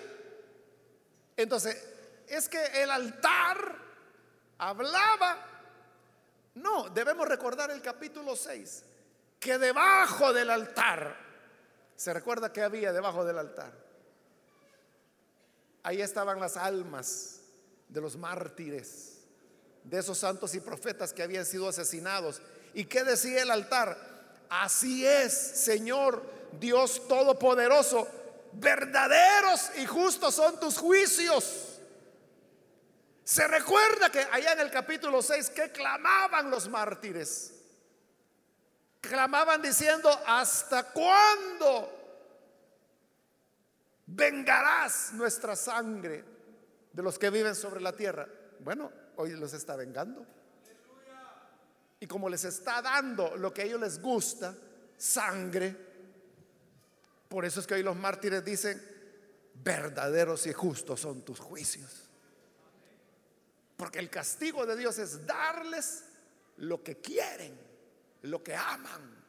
[1.37, 1.81] Entonces,
[2.27, 3.75] es que el altar
[4.57, 5.37] hablaba.
[6.55, 8.83] No, debemos recordar el capítulo 6,
[9.39, 11.17] que debajo del altar,
[11.95, 13.73] ¿se recuerda que había debajo del altar?
[15.81, 17.41] Ahí estaban las almas
[17.89, 19.19] de los mártires,
[19.83, 22.41] de esos santos y profetas que habían sido asesinados.
[22.73, 23.97] ¿Y qué decía el altar?
[24.49, 26.23] Así es, Señor
[26.59, 28.07] Dios Todopoderoso,
[28.55, 31.79] verdaderos y justos son tus juicios.
[33.23, 37.53] Se recuerda que allá en el capítulo 6 que clamaban los mártires.
[38.99, 41.99] Clamaban diciendo, ¿hasta cuándo
[44.05, 46.23] vengarás nuestra sangre
[46.91, 48.27] de los que viven sobre la tierra?
[48.59, 50.25] Bueno, hoy los está vengando.
[51.99, 54.53] Y como les está dando lo que a ellos les gusta,
[54.97, 55.92] sangre,
[57.33, 58.79] por eso es que hoy los mártires dicen,
[59.55, 62.07] verdaderos y justos son tus juicios.
[63.75, 66.03] Porque el castigo de Dios es darles
[66.57, 67.59] lo que quieren,
[68.21, 69.25] lo que aman.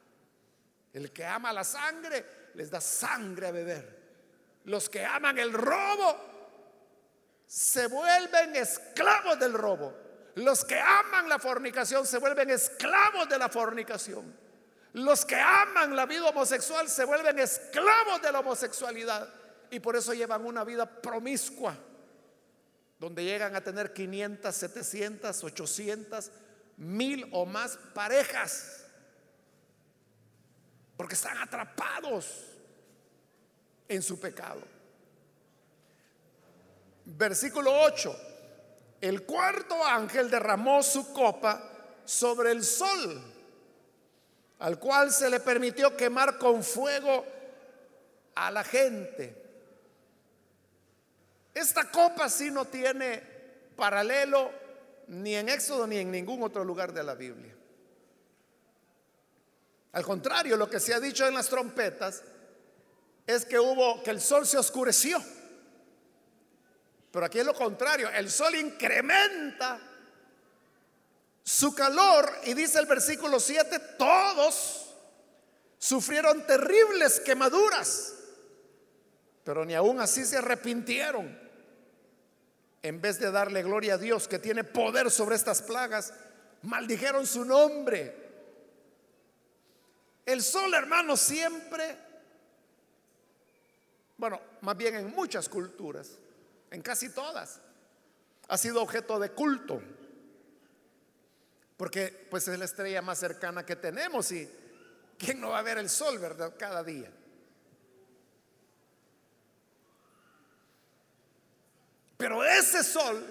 [0.93, 4.03] El que ama la sangre les da sangre a beber.
[4.65, 6.15] Los que aman el robo
[7.47, 9.95] se vuelven esclavos del robo.
[10.35, 14.44] Los que aman la fornicación se vuelven esclavos de la fornicación.
[14.95, 19.29] Los que aman la vida homosexual se vuelven esclavos de la homosexualidad
[19.69, 21.77] y por eso llevan una vida promiscua,
[23.01, 26.31] donde llegan a tener 500, 700, 800,
[26.77, 28.85] mil o más parejas,
[30.97, 32.45] porque están atrapados
[33.89, 34.63] en su pecado.
[37.05, 38.17] Versículo 8.
[39.01, 41.69] El cuarto ángel derramó su copa
[42.05, 43.34] sobre el sol
[44.65, 47.23] al cual se le permitió quemar con fuego
[48.35, 49.37] a la gente.
[51.53, 53.23] Esta copa sí no tiene
[53.77, 54.51] paralelo
[55.09, 57.55] ni en Éxodo ni en ningún otro lugar de la Biblia.
[59.93, 62.23] Al contrario, lo que se ha dicho en las trompetas
[63.27, 65.23] es que hubo que el sol se oscureció.
[67.12, 69.79] Pero aquí es lo contrario, el sol incrementa
[71.45, 74.95] su calor, y dice el versículo 7, todos
[75.79, 78.15] sufrieron terribles quemaduras,
[79.45, 81.45] pero ni aún así se arrepintieron.
[82.83, 86.15] En vez de darle gloria a Dios que tiene poder sobre estas plagas,
[86.63, 88.25] maldijeron su nombre.
[90.25, 91.97] El sol, hermano, siempre,
[94.17, 96.13] bueno, más bien en muchas culturas,
[96.71, 97.61] en casi todas,
[98.49, 99.83] ha sido objeto de culto.
[101.77, 104.49] Porque pues es la estrella más cercana que tenemos y
[105.18, 106.55] ¿quién no va a ver el sol, verdad?
[106.59, 107.11] Cada día.
[112.16, 113.25] Pero ese sol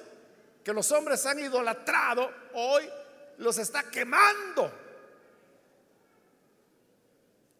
[0.63, 2.89] que los hombres han idolatrado, hoy
[3.37, 4.71] los está quemando.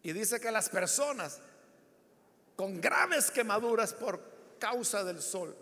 [0.02, 1.40] Y dice que las personas
[2.56, 4.20] con graves quemaduras por
[4.58, 5.56] causa del sol,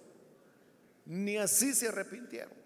[1.07, 2.62] ni así se arrepintieron.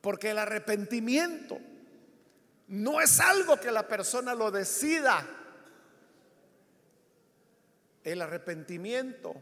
[0.00, 1.58] Porque el arrepentimiento
[2.68, 5.26] no es algo que la persona lo decida.
[8.04, 9.34] El arrepentimiento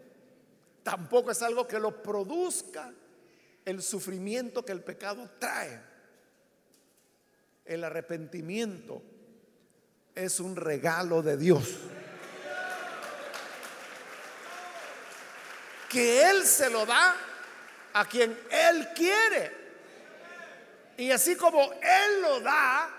[0.83, 2.91] tampoco es algo que lo produzca
[3.65, 5.79] el sufrimiento que el pecado trae.
[7.67, 9.03] El arrepentimiento
[10.15, 11.77] es un regalo de Dios.
[15.91, 17.15] Que Él se lo da
[17.93, 19.58] a quien Él quiere.
[20.99, 22.91] Y así como Él lo da,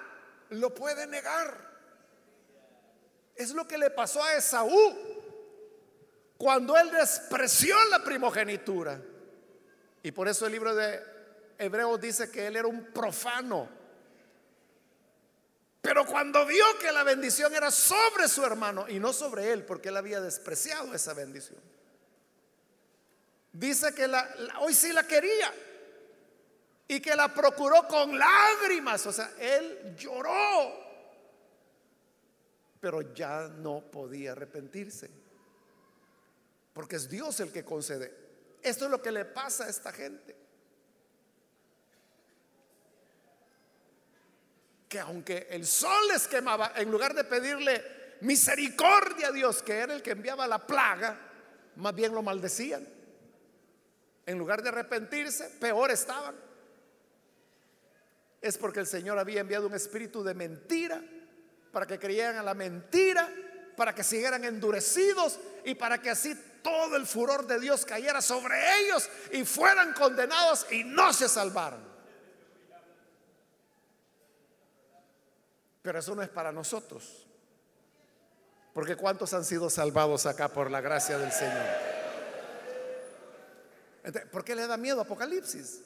[0.52, 1.70] lo puede negar.
[3.36, 4.98] Es lo que le pasó a Esaú
[6.38, 9.02] cuando él despreció la primogenitura.
[10.02, 11.04] Y por eso el libro de
[11.58, 13.70] Hebreos dice que él era un profano.
[15.82, 19.90] Pero cuando vio que la bendición era sobre su hermano y no sobre él, porque
[19.90, 21.60] él había despreciado esa bendición,
[23.52, 25.52] dice que la, hoy sí la quería
[26.92, 29.06] y que la procuró con lágrimas.
[29.06, 30.74] O sea, él lloró,
[32.82, 35.10] pero ya no podía arrepentirse,
[36.74, 38.12] porque es Dios el que concede.
[38.64, 40.36] Esto es lo que le pasa a esta gente.
[44.90, 49.94] Que aunque el sol les quemaba, en lugar de pedirle misericordia a Dios, que era
[49.94, 51.20] el que enviaba la plaga,
[51.76, 52.88] más bien lo maldecían.
[54.26, 56.49] En lugar de arrepentirse, peor estaban
[58.42, 61.02] es porque el Señor había enviado un espíritu de mentira
[61.72, 63.30] para que creyeran a la mentira,
[63.76, 68.56] para que siguieran endurecidos y para que así todo el furor de Dios cayera sobre
[68.80, 71.88] ellos y fueran condenados y no se salvaran.
[75.82, 77.26] Pero eso no es para nosotros.
[78.74, 81.66] Porque ¿cuántos han sido salvados acá por la gracia del Señor?
[84.32, 85.82] ¿Por qué le da miedo Apocalipsis?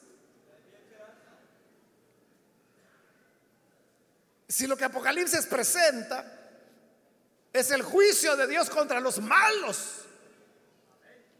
[4.48, 6.24] Si lo que Apocalipsis presenta
[7.52, 10.02] es el juicio de Dios contra los malos,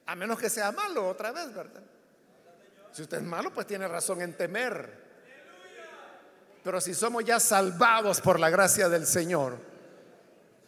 [0.07, 1.82] a menos que sea malo otra vez, ¿verdad?
[2.92, 5.05] Si usted es malo, pues tiene razón en temer.
[6.62, 9.59] Pero si somos ya salvados por la gracia del Señor,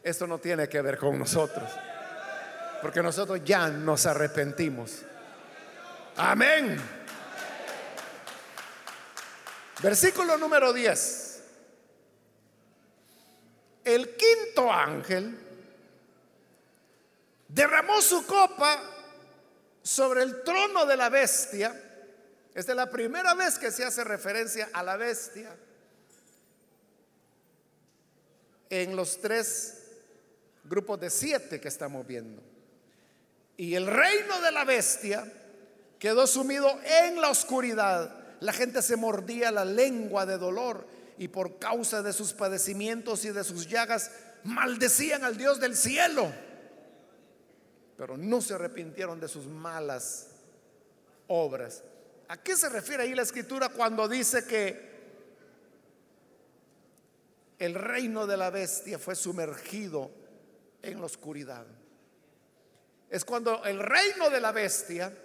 [0.03, 1.71] esto no tiene que ver con nosotros.
[2.83, 5.03] Porque nosotros ya nos arrepentimos.
[6.17, 6.79] Amén.
[9.83, 11.26] Versículo número 10
[13.87, 15.39] el quinto ángel
[17.47, 18.83] derramó su copa
[19.81, 21.69] sobre el trono de la bestia.
[22.53, 25.55] Esta es la primera vez que se hace referencia a la bestia
[28.71, 29.85] en los tres
[30.65, 32.43] grupos de siete que estamos viendo.
[33.57, 35.33] Y el reino de la bestia
[36.01, 38.37] quedó sumido en la oscuridad.
[38.41, 43.31] La gente se mordía la lengua de dolor y por causa de sus padecimientos y
[43.31, 44.11] de sus llagas
[44.45, 46.31] maldecían al Dios del cielo.
[47.97, 50.29] Pero no se arrepintieron de sus malas
[51.29, 51.83] obras.
[52.29, 54.97] ¿A qué se refiere ahí la escritura cuando dice que
[57.59, 60.11] el reino de la bestia fue sumergido
[60.83, 61.65] en la oscuridad?
[63.09, 65.17] Es cuando el reino de la bestia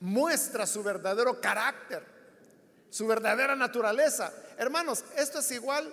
[0.00, 2.15] muestra su verdadero carácter
[2.96, 4.32] su verdadera naturaleza.
[4.56, 5.92] Hermanos, esto es igual.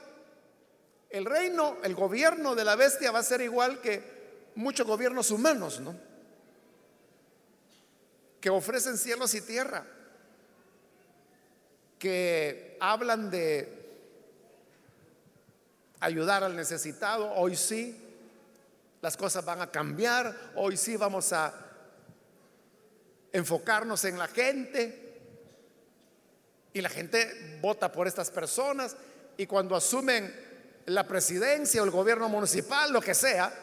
[1.10, 4.02] El reino, el gobierno de la bestia va a ser igual que
[4.56, 5.94] muchos gobiernos humanos, ¿no?
[8.40, 9.86] Que ofrecen cielos y tierra,
[12.00, 13.68] que hablan de
[16.00, 18.02] ayudar al necesitado, hoy sí,
[19.02, 21.54] las cosas van a cambiar, hoy sí vamos a
[23.34, 25.03] enfocarnos en la gente,
[26.74, 28.96] y la gente vota por estas personas
[29.38, 30.34] y cuando asumen
[30.88, 33.54] la presidencia o el gobierno municipal, lo que sea,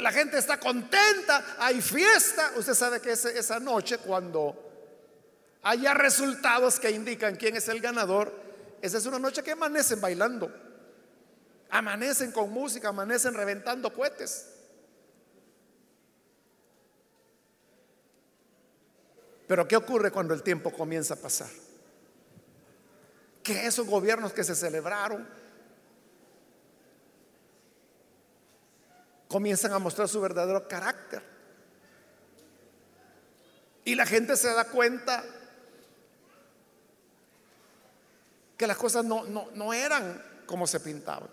[0.00, 2.52] la gente está contenta, hay fiesta.
[2.56, 4.70] Usted sabe que esa noche cuando
[5.62, 8.32] haya resultados que indican quién es el ganador,
[8.82, 10.52] esa es una noche que amanecen bailando,
[11.70, 14.46] amanecen con música, amanecen reventando cohetes.
[19.46, 21.48] Pero ¿qué ocurre cuando el tiempo comienza a pasar?
[23.42, 25.26] Que esos gobiernos que se celebraron
[29.28, 31.22] comienzan a mostrar su verdadero carácter.
[33.84, 35.24] Y la gente se da cuenta
[38.56, 41.30] que las cosas no, no, eran como se pintaban.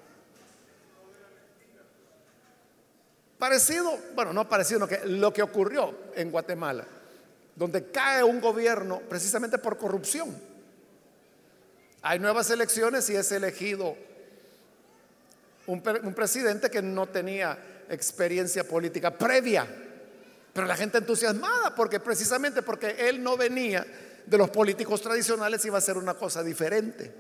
[3.37, 6.85] Parecido, bueno, no parecido, no, lo que ocurrió en Guatemala,
[7.55, 10.56] donde cae un gobierno precisamente por corrupción.
[12.01, 13.95] Hay nuevas elecciones y es elegido
[15.67, 17.57] un, presidente que no tenía
[17.89, 19.67] experiencia política previa.
[20.53, 23.85] Pero la gente entusiasmada porque precisamente porque él no venía
[24.25, 27.13] de los políticos tradicionales iba a ser una cosa diferente.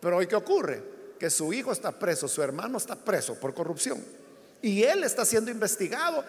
[0.00, 0.82] Pero hoy qué ocurre?
[1.18, 4.04] Que su hijo está preso, su hermano está preso por corrupción.
[4.60, 6.24] Y él está siendo investigado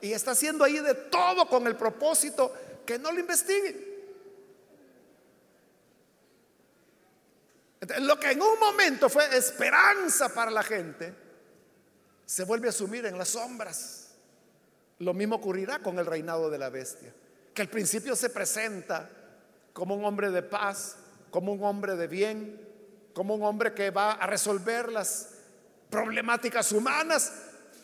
[0.00, 2.52] y está haciendo ahí de todo con el propósito
[2.84, 3.91] que no lo investiguen.
[8.00, 11.14] Lo que en un momento fue esperanza para la gente,
[12.24, 14.14] se vuelve a sumir en las sombras.
[14.98, 17.12] Lo mismo ocurrirá con el reinado de la bestia,
[17.52, 19.10] que al principio se presenta
[19.72, 20.96] como un hombre de paz,
[21.30, 22.68] como un hombre de bien,
[23.14, 25.30] como un hombre que va a resolver las
[25.90, 27.32] problemáticas humanas,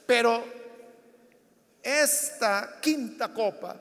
[0.07, 0.45] pero
[1.83, 3.81] esta quinta copa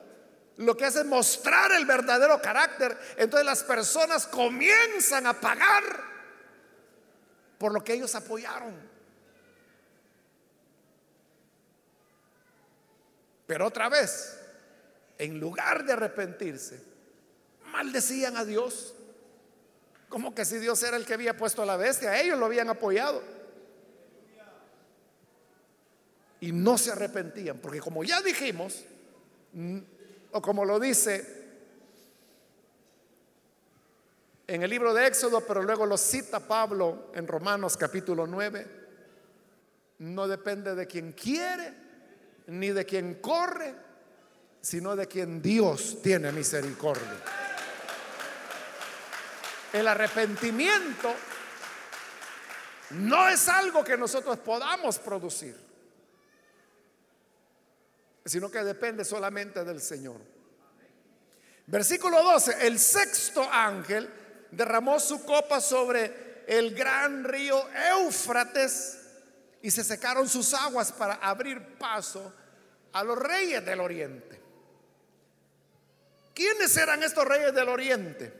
[0.58, 2.98] lo que hace es mostrar el verdadero carácter.
[3.16, 5.82] Entonces las personas comienzan a pagar
[7.58, 8.74] por lo que ellos apoyaron.
[13.46, 14.38] Pero otra vez,
[15.16, 16.82] en lugar de arrepentirse,
[17.72, 18.94] maldecían a Dios.
[20.08, 22.68] Como que si Dios era el que había puesto a la bestia, ellos lo habían
[22.68, 23.22] apoyado.
[26.40, 28.84] Y no se arrepentían, porque como ya dijimos,
[30.32, 31.38] o como lo dice
[34.46, 38.66] en el libro de Éxodo, pero luego lo cita Pablo en Romanos capítulo 9,
[39.98, 41.74] no depende de quien quiere,
[42.46, 43.74] ni de quien corre,
[44.60, 47.22] sino de quien Dios tiene misericordia.
[49.72, 51.14] El arrepentimiento
[52.90, 55.54] no es algo que nosotros podamos producir,
[58.28, 60.20] sino que depende solamente del Señor.
[61.66, 64.08] Versículo 12, el sexto ángel
[64.50, 68.98] derramó su copa sobre el gran río Éufrates
[69.60, 72.32] y se secaron sus aguas para abrir paso
[72.92, 74.40] a los reyes del oriente.
[76.34, 78.32] ¿Quiénes eran estos reyes del oriente?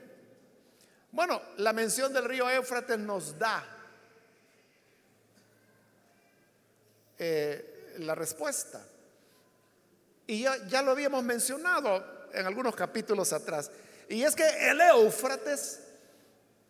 [1.11, 3.63] Bueno, la mención del río Éufrates nos da
[7.17, 8.81] eh, la respuesta.
[10.29, 13.71] Y ya, ya lo habíamos mencionado en algunos capítulos atrás.
[14.07, 15.79] Y es que el Éufrates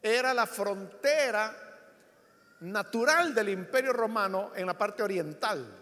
[0.01, 1.53] era la frontera
[2.61, 5.75] natural del imperio romano en la parte oriental.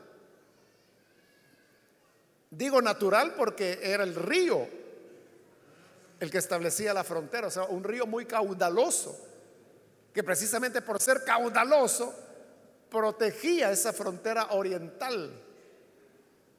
[2.49, 4.67] Digo natural porque era el río
[6.19, 9.23] el que establecía la frontera, o sea, un río muy caudaloso,
[10.11, 12.11] que precisamente por ser caudaloso
[12.89, 15.43] protegía esa frontera oriental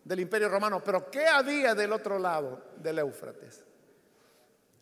[0.09, 0.83] del imperio romano.
[0.83, 3.63] Pero ¿qué había del otro lado del Éufrates?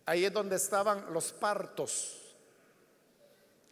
[0.07, 2.37] Ahí es donde estaban los partos,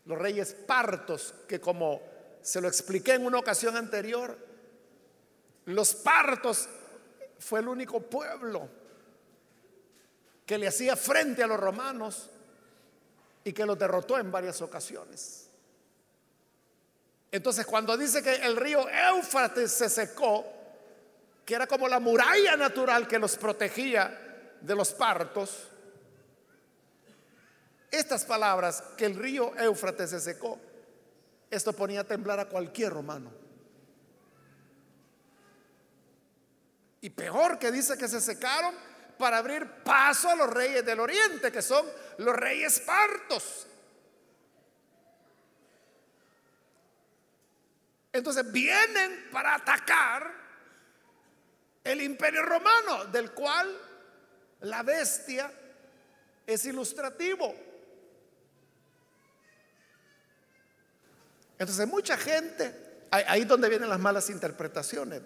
[0.04, 2.02] los reyes partos, que como
[2.42, 4.36] se lo expliqué en una ocasión anterior,
[5.66, 6.68] los partos
[7.38, 8.68] fue el único pueblo
[10.44, 12.30] que le hacía frente a los romanos
[13.44, 15.48] y que los derrotó en varias ocasiones.
[17.30, 20.53] Entonces cuando dice que el río Éufrates se secó,
[21.44, 25.68] que era como la muralla natural que los protegía de los partos,
[27.90, 30.58] estas palabras, que el río Éufrates se secó,
[31.50, 33.30] esto ponía a temblar a cualquier romano.
[37.00, 38.74] Y peor que dice que se secaron,
[39.18, 41.86] para abrir paso a los reyes del oriente, que son
[42.18, 43.66] los reyes partos.
[48.12, 50.43] Entonces vienen para atacar
[51.84, 53.68] el imperio romano, del cual
[54.62, 55.52] la bestia
[56.46, 57.54] es ilustrativo.
[61.58, 65.20] Entonces mucha gente, ahí es donde vienen las malas interpretaciones.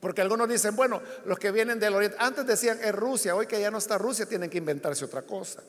[0.00, 3.58] Porque algunos dicen, bueno, los que vienen del oriente, antes decían es Rusia, hoy que
[3.58, 5.62] ya no está Rusia, tienen que inventarse otra cosa.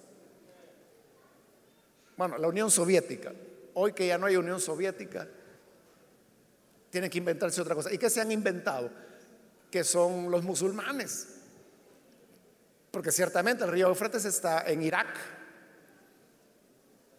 [2.17, 3.31] Bueno, la Unión Soviética,
[3.75, 5.27] hoy que ya no hay Unión Soviética,
[6.95, 7.91] tienen que inventarse otra cosa.
[7.91, 8.89] ¿Y qué se han inventado?
[9.69, 11.27] Que son los musulmanes.
[12.89, 15.09] Porque ciertamente el río Eufrates está en Irak.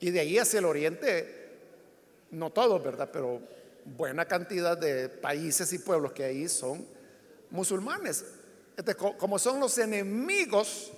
[0.00, 1.58] Y de ahí hacia el oriente,
[2.30, 3.10] no todos, ¿verdad?
[3.12, 3.42] Pero
[3.84, 6.86] buena cantidad de países y pueblos que ahí son
[7.50, 8.24] musulmanes.
[9.18, 10.90] como son los enemigos,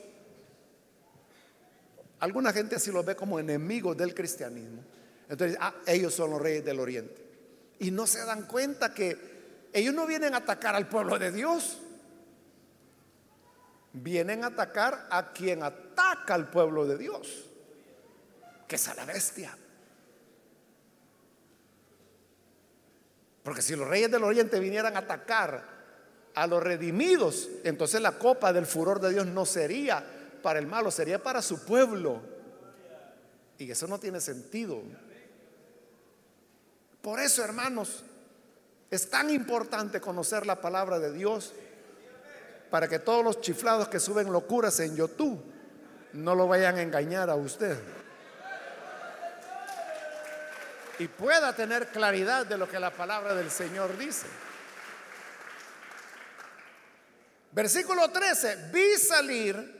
[2.20, 4.84] alguna gente así los ve como enemigos del cristianismo.
[5.28, 7.27] Entonces, ah, ellos son los reyes del oriente.
[7.78, 11.78] Y no se dan cuenta que ellos no vienen a atacar al pueblo de Dios.
[13.92, 17.44] Vienen a atacar a quien ataca al pueblo de Dios,
[18.66, 19.56] que es a la bestia.
[23.42, 25.64] Porque si los reyes del oriente vinieran a atacar
[26.34, 30.04] a los redimidos, entonces la copa del furor de Dios no sería
[30.42, 32.20] para el malo, sería para su pueblo.
[33.56, 34.82] Y eso no tiene sentido.
[37.02, 38.04] Por eso, hermanos,
[38.90, 41.52] es tan importante conocer la palabra de Dios
[42.70, 45.42] para que todos los chiflados que suben locuras en YouTube
[46.12, 47.78] no lo vayan a engañar a usted.
[50.98, 54.26] Y pueda tener claridad de lo que la palabra del Señor dice.
[57.52, 59.78] Versículo 13, vi salir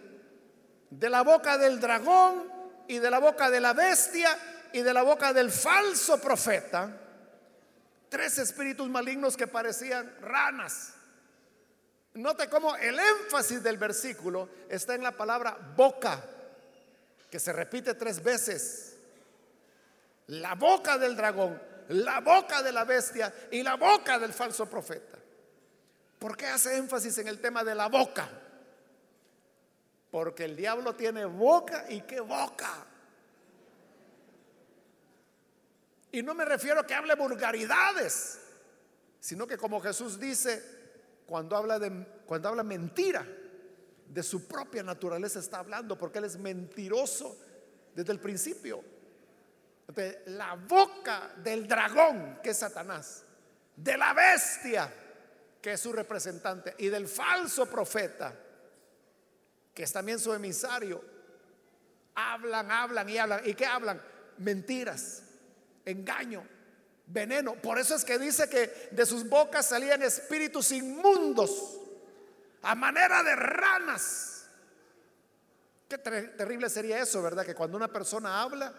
[0.90, 2.44] de la boca del dragón
[2.86, 4.36] y de la boca de la bestia
[4.72, 7.07] y de la boca del falso profeta
[8.08, 10.94] tres espíritus malignos que parecían ranas.
[12.14, 16.24] Note cómo el énfasis del versículo está en la palabra boca,
[17.30, 18.96] que se repite tres veces.
[20.28, 25.16] La boca del dragón, la boca de la bestia y la boca del falso profeta.
[26.18, 28.28] ¿Por qué hace énfasis en el tema de la boca?
[30.10, 32.86] Porque el diablo tiene boca y qué boca.
[36.10, 38.38] Y no me refiero a que hable vulgaridades,
[39.20, 40.62] sino que como Jesús dice,
[41.26, 43.26] cuando habla de cuando habla mentira,
[44.06, 47.36] de su propia naturaleza está hablando, porque él es mentiroso
[47.94, 48.82] desde el principio.
[49.88, 53.24] De la boca del dragón, que es Satanás,
[53.74, 54.92] de la bestia,
[55.60, 58.34] que es su representante, y del falso profeta,
[59.74, 61.02] que es también su emisario,
[62.14, 63.40] hablan, hablan y hablan.
[63.44, 64.00] ¿Y qué hablan?
[64.38, 65.22] Mentiras
[65.90, 66.46] engaño,
[67.06, 67.54] veneno.
[67.54, 71.78] Por eso es que dice que de sus bocas salían espíritus inmundos
[72.62, 74.48] a manera de ranas.
[75.88, 77.46] Qué terrible sería eso, ¿verdad?
[77.46, 78.74] Que cuando una persona habla,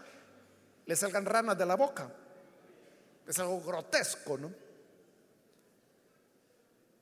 [0.86, 2.12] le salgan ranas de la boca.
[3.28, 4.54] Es algo grotesco, ¿no?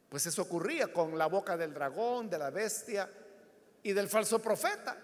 [0.09, 3.09] Pues eso ocurría con la boca del dragón, de la bestia
[3.83, 4.95] y del falso profeta,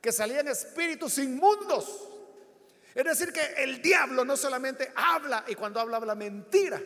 [0.00, 2.11] que salían espíritus inmundos.
[2.94, 6.80] Es decir, que el diablo no solamente habla y cuando habla habla mentira,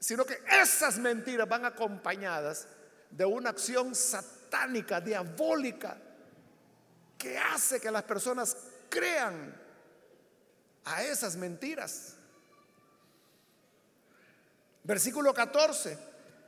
[0.00, 2.66] sino que esas mentiras van acompañadas
[3.10, 5.96] de una acción satánica, diabólica,
[7.16, 8.56] que hace que las personas
[8.88, 9.54] crean
[10.84, 12.14] a esas mentiras.
[14.82, 15.98] Versículo 14,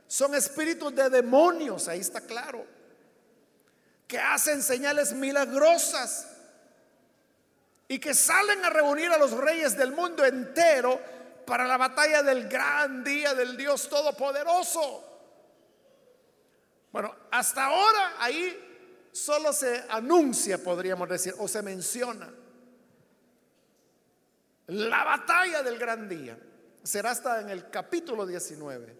[0.07, 2.65] son espíritus de demonios, ahí está claro,
[4.07, 6.30] que hacen señales milagrosas
[7.91, 10.97] y que salen a reunir a los reyes del mundo entero
[11.45, 15.03] para la batalla del gran día del Dios Todopoderoso.
[16.89, 22.33] Bueno, hasta ahora ahí solo se anuncia, podríamos decir, o se menciona
[24.67, 26.39] la batalla del gran día.
[26.81, 28.95] Será hasta en el capítulo 19,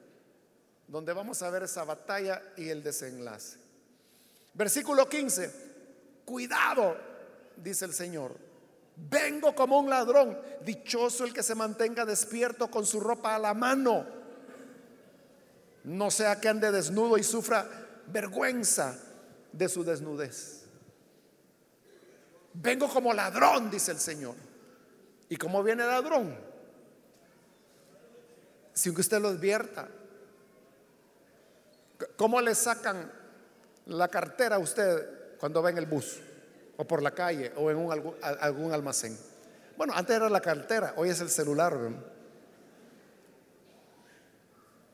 [0.89, 3.57] donde vamos a ver esa batalla y el desenlace.
[4.53, 6.97] Versículo 15, cuidado,
[7.55, 8.50] dice el Señor
[9.09, 10.37] Vengo como un ladrón.
[10.63, 14.05] Dichoso el que se mantenga despierto con su ropa a la mano.
[15.83, 17.67] No sea que ande desnudo y sufra
[18.07, 18.97] vergüenza
[19.51, 20.65] de su desnudez.
[22.53, 24.35] Vengo como ladrón, dice el Señor.
[25.29, 26.37] ¿Y cómo viene el ladrón?
[28.73, 29.87] Sin que usted lo advierta.
[32.17, 33.11] ¿Cómo le sacan
[33.85, 36.19] la cartera a usted cuando va en el bus?
[36.77, 37.77] O por la calle o en
[38.21, 39.17] algún, almacén.
[39.77, 41.77] Bueno, antes era la cartera, hoy es el celular.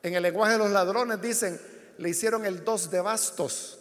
[0.03, 1.59] En el lenguaje de los ladrones dicen,
[1.97, 3.79] le hicieron el dos de bastos.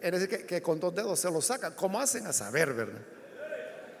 [0.00, 1.74] Es decir, que, con dos dedos se lo sacan.
[1.74, 3.02] ¿Cómo hacen a saber, verdad?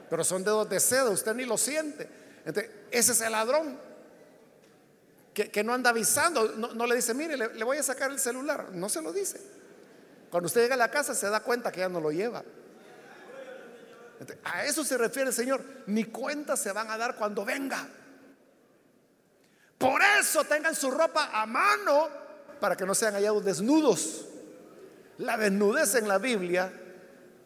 [0.08, 2.08] Pero son dedos de seda, usted ni lo siente.
[2.44, 3.78] Entonces, ese es el ladrón
[5.34, 8.70] que, no anda avisando, no, le dice, mire, le voy a sacar el celular.
[8.72, 9.61] No se lo dice.
[10.32, 12.42] Cuando usted llega a la casa se da cuenta que ya no lo lleva.
[14.44, 15.62] A eso se refiere el Señor.
[15.88, 17.86] Ni cuenta se van a dar cuando venga.
[19.76, 22.08] Por eso tengan su ropa a mano
[22.58, 24.24] para que no sean hallados desnudos.
[25.18, 26.72] La desnudez en la Biblia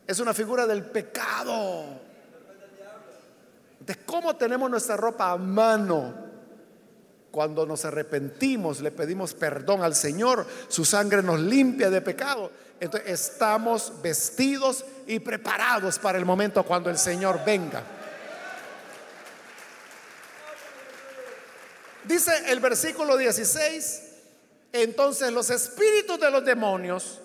[0.07, 1.87] es una figura del pecado.
[3.81, 6.25] De cómo tenemos nuestra ropa a mano.
[7.33, 12.53] Cuando nos arrepentimos, le pedimos perdón al Señor, su sangre nos limpia de pecado.
[12.81, 17.83] Entonces estamos vestidos y preparados para el momento cuando el Señor venga.
[22.05, 24.03] Dice el versículo 16,
[24.73, 27.21] entonces los espíritus de los demonios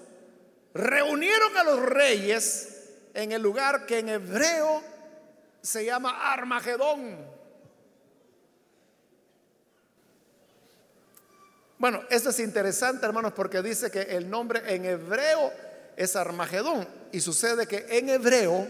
[0.73, 4.81] reunieron a los reyes en el lugar que en hebreo
[5.61, 7.40] se llama Armagedón.
[11.81, 15.51] Bueno, esto es interesante, hermanos, porque dice que el nombre en hebreo
[15.97, 16.87] es Armagedón.
[17.11, 18.67] Y sucede que en hebreo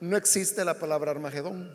[0.00, 1.72] no existe la palabra Armagedón.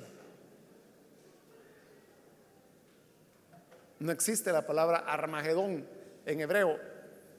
[4.00, 5.88] No existe la palabra Armagedón
[6.26, 6.78] en hebreo,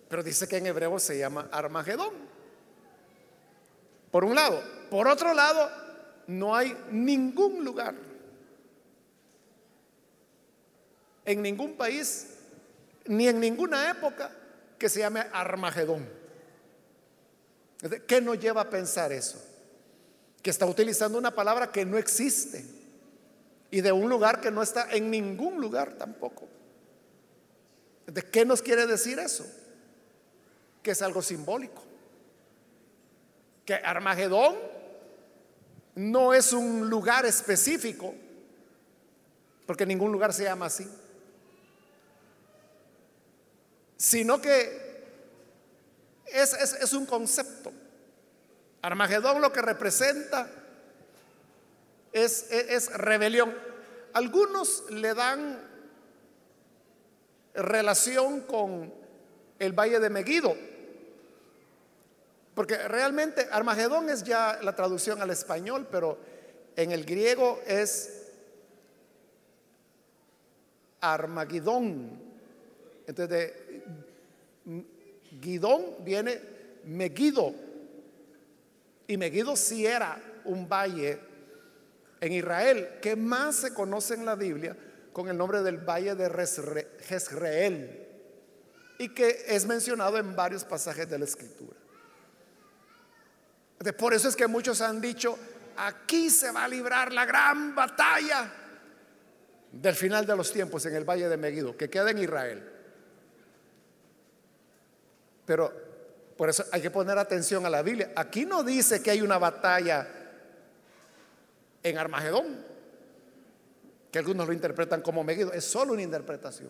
[0.09, 2.15] pero dice que en hebreo se llama Armagedón.
[4.11, 4.63] Por un lado.
[4.89, 5.71] Por otro lado,
[6.27, 7.95] no hay ningún lugar
[11.27, 12.38] en ningún país
[13.09, 14.31] ni en ninguna época
[14.79, 16.09] que se llame Armagedón.
[18.07, 19.43] ¿Qué nos lleva a pensar eso?
[20.43, 22.65] Que está utilizando una palabra que no existe.
[23.71, 26.49] y de un lugar que no está en ningún lugar tampoco.
[28.07, 29.47] ¿De qué nos quiere decir eso?
[30.83, 31.83] Que es algo simbólico.
[33.67, 34.57] Que Armagedón
[35.95, 38.15] no es un lugar específico,
[39.67, 40.89] porque ningún lugar se llama así,
[43.99, 45.05] sino que
[46.33, 47.71] es, es un concepto.
[48.81, 50.49] Armagedón lo que representa
[52.13, 53.55] es, rebelión.
[54.15, 55.61] Algunos le dan
[57.55, 58.93] relación con
[59.59, 60.57] el valle de Megido,
[62.55, 66.19] porque realmente Armagedón es ya la traducción al español, pero
[66.77, 68.31] en el griego es
[71.01, 72.28] Armagedón.
[73.09, 73.83] Entonces de
[75.41, 76.41] Guidón viene
[76.85, 77.55] Megido.
[79.07, 81.19] Y Megido sí era un valle
[82.21, 84.77] en Israel, que más se conoce en la Biblia
[85.13, 86.29] con el nombre del Valle de
[87.01, 88.07] Jezreel
[88.99, 91.77] y que es mencionado en varios pasajes de la Escritura.
[93.97, 95.39] Por eso es que muchos han dicho,
[95.77, 98.53] aquí se va a librar la gran batalla
[99.73, 102.78] del final de los tiempos en el Valle de Megiddo, que queda en Israel.
[105.49, 105.73] Pero
[106.37, 108.13] por eso hay que poner atención a la Biblia.
[108.15, 110.07] Aquí no dice que hay una batalla
[111.83, 112.59] en Armagedón,
[114.13, 116.69] que algunos lo interpretan como Megiddo, es solo una interpretación.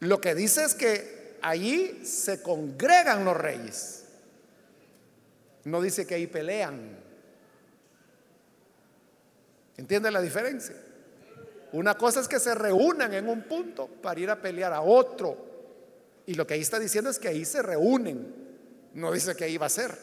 [0.00, 4.04] Lo que dice es que allí se congregan los reyes.
[5.62, 6.98] No dice que ahí pelean.
[9.76, 10.74] ¿Entiende la diferencia?
[11.70, 15.49] Una cosa es que se reúnan en un punto para ir a pelear a otro.
[16.26, 18.34] Y lo que ahí está diciendo es que ahí se reúnen.
[18.94, 19.96] No dice que ahí va a ser.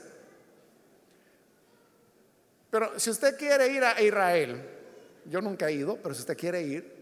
[2.69, 4.61] Pero si usted quiere ir a Israel,
[5.25, 6.97] yo nunca he ido, pero si usted quiere ir,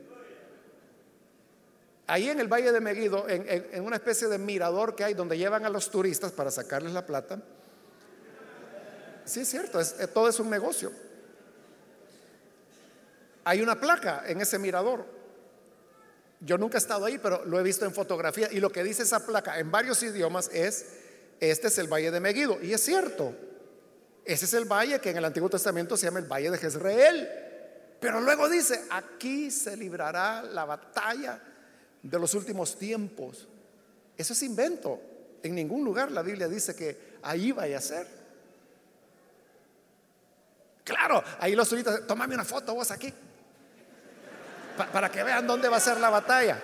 [2.07, 5.65] ahí en el Valle de Megiddo, en, una especie de mirador que hay donde llevan
[5.65, 7.41] a los turistas para sacarles la plata,
[9.25, 9.79] sí es cierto,
[10.13, 10.91] todo es un negocio.
[13.43, 15.05] Hay una placa en ese mirador.
[16.45, 19.01] Yo nunca he estado ahí, pero lo he visto en fotografía y lo que dice
[19.01, 20.85] esa placa en varios idiomas es,
[21.39, 22.61] este es el Valle de Megiddo.
[22.61, 23.33] Y es cierto,
[24.23, 27.29] ese es el valle que en el Antiguo Testamento se llama el valle de Jezreel.
[27.99, 31.41] Pero luego dice, aquí se librará la batalla
[32.03, 33.47] de los últimos tiempos.
[34.15, 35.01] Eso es invento.
[35.41, 38.07] En ningún lugar la Biblia dice que ahí vaya a ser.
[40.83, 43.11] Claro, ahí los turistas, tomame una foto vos aquí.
[44.75, 46.61] Para que vean dónde va a ser la batalla.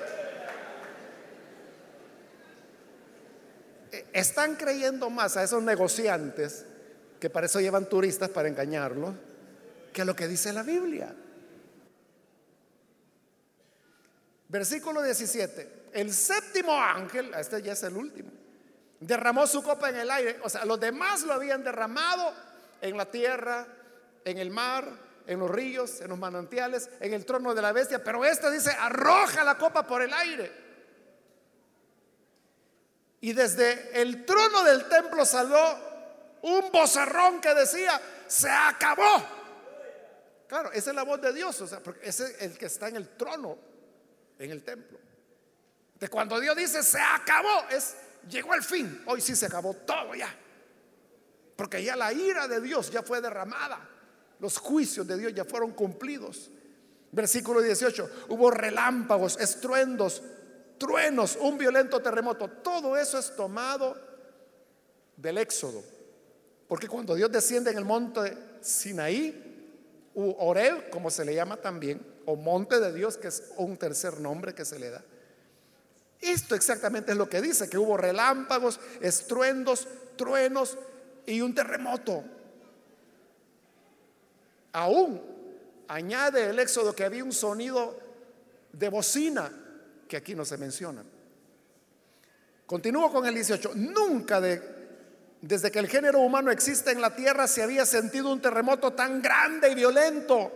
[3.91, 6.65] E, están creyendo más a esos negociantes
[7.19, 9.13] que para eso llevan turistas para engañarlos,
[9.93, 11.13] que lo que dice la Biblia.
[14.49, 15.81] Versículo 17.
[15.93, 18.31] El séptimo ángel, este ya es el último,
[18.99, 20.39] derramó su copa en el aire.
[20.43, 22.33] O sea, los demás lo habían derramado
[22.81, 23.67] en la tierra,
[24.25, 28.03] en el mar, en los ríos, en los manantiales, en el trono de la bestia.
[28.03, 30.51] Pero este dice, arroja la copa por el aire.
[33.21, 35.59] Y desde el trono del templo salió
[36.41, 39.23] un bozarrón que decía, se acabó.
[40.47, 42.89] Claro, esa es la voz de Dios, o sea, porque ese es el que está
[42.89, 43.57] en el trono,
[44.37, 44.99] en el templo.
[45.97, 47.95] De cuando Dios dice, se acabó, es,
[48.27, 50.35] llegó el fin, hoy sí se acabó todo ya.
[51.55, 53.87] Porque ya la ira de Dios ya fue derramada,
[54.41, 56.49] los juicios de Dios ya fueron cumplidos.
[57.11, 60.23] Versículo 18, hubo relámpagos, estruendos,
[60.79, 62.49] truenos, un violento terremoto.
[62.49, 63.95] Todo eso es tomado
[65.15, 65.83] del Éxodo.
[66.67, 70.35] Porque cuando Dios desciende en el monte Sinaí, u
[70.91, 74.65] como se le llama también, o monte de Dios, que es un tercer nombre que
[74.65, 75.03] se le da.
[76.19, 80.77] Esto exactamente es lo que dice, que hubo relámpagos, estruendos, truenos
[81.27, 82.23] y un terremoto.
[84.73, 85.21] Aún
[85.87, 87.97] añade el éxodo que había un sonido
[88.71, 89.51] de bocina,
[90.07, 91.03] que aquí no se menciona.
[92.65, 93.71] Continúo con el 18.
[93.75, 94.81] Nunca de
[95.41, 99.21] desde que el género humano existe en la tierra se había sentido un terremoto tan
[99.21, 100.51] grande y violento.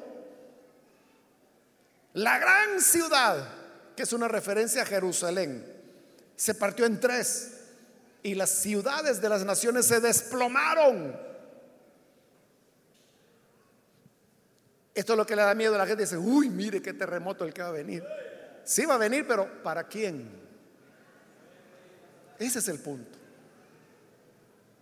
[2.14, 3.48] La gran ciudad,
[3.96, 5.66] que es una referencia a Jerusalén,
[6.36, 7.62] se partió en tres
[8.22, 11.20] y las ciudades de las naciones se desplomaron.
[14.96, 16.04] Esto es lo que le da miedo a la gente.
[16.04, 18.02] Dice, uy, mire qué terremoto el que va a venir.
[18.64, 20.28] Sí va a venir, pero ¿para quién?
[22.40, 23.20] Ese es el punto.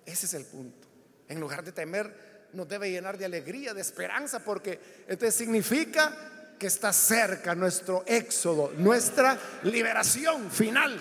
[0.05, 0.88] Ese es el punto.
[1.28, 6.68] En lugar de temer, nos debe llenar de alegría, de esperanza, porque entonces significa que
[6.68, 10.99] está cerca nuestro éxodo, nuestra liberación final.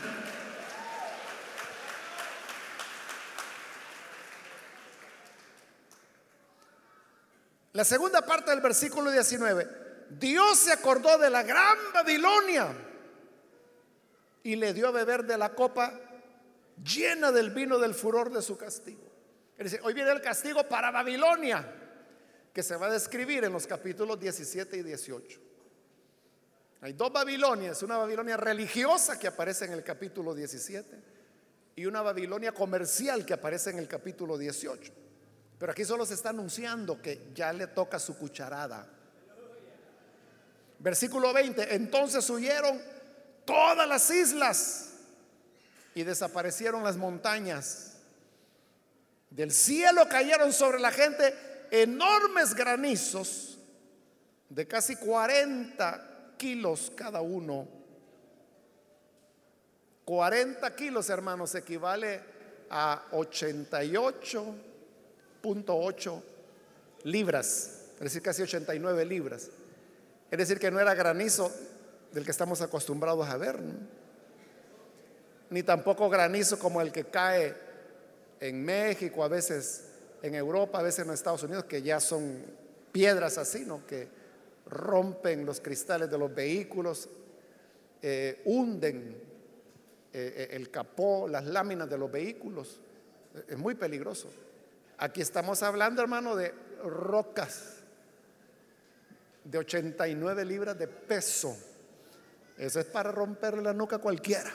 [7.72, 9.68] La segunda parte del versículo 19.
[10.10, 12.74] Dios se acordó de la gran Babilonia
[14.42, 15.98] y le dio a beber de la copa
[16.84, 19.10] llena del vino del furor de su castigo.
[19.82, 21.66] hoy viene el castigo para Babilonia,
[22.52, 25.40] que se va a describir en los capítulos 17 y 18.
[26.82, 30.98] Hay dos Babilonias, una Babilonia religiosa que aparece en el capítulo 17
[31.76, 34.92] y una Babilonia comercial que aparece en el capítulo 18.
[35.62, 38.84] Pero aquí solo se está anunciando que ya le toca su cucharada.
[40.80, 42.82] Versículo 20, entonces huyeron
[43.44, 44.94] todas las islas
[45.94, 47.92] y desaparecieron las montañas.
[49.30, 51.32] Del cielo cayeron sobre la gente
[51.70, 53.56] enormes granizos
[54.48, 57.68] de casi 40 kilos cada uno.
[60.06, 62.20] 40 kilos, hermanos, equivale
[62.68, 64.71] a 88
[65.42, 66.22] .8
[67.04, 69.50] libras, es decir, casi 89 libras.
[70.30, 71.52] Es decir, que no era granizo
[72.12, 73.58] del que estamos acostumbrados a ver,
[75.50, 77.54] ni tampoco granizo como el que cae
[78.40, 79.84] en México, a veces
[80.22, 82.42] en Europa, a veces en Estados Unidos, que ya son
[82.90, 83.86] piedras así, ¿no?
[83.86, 84.08] Que
[84.66, 87.08] rompen los cristales de los vehículos,
[88.00, 89.16] eh, hunden
[90.12, 92.80] eh, eh, el capó, las láminas de los vehículos.
[93.48, 94.28] Es muy peligroso.
[95.02, 97.78] Aquí estamos hablando, hermano, de rocas
[99.42, 101.56] de 89 libras de peso.
[102.56, 104.52] Eso es para romper la nuca cualquiera.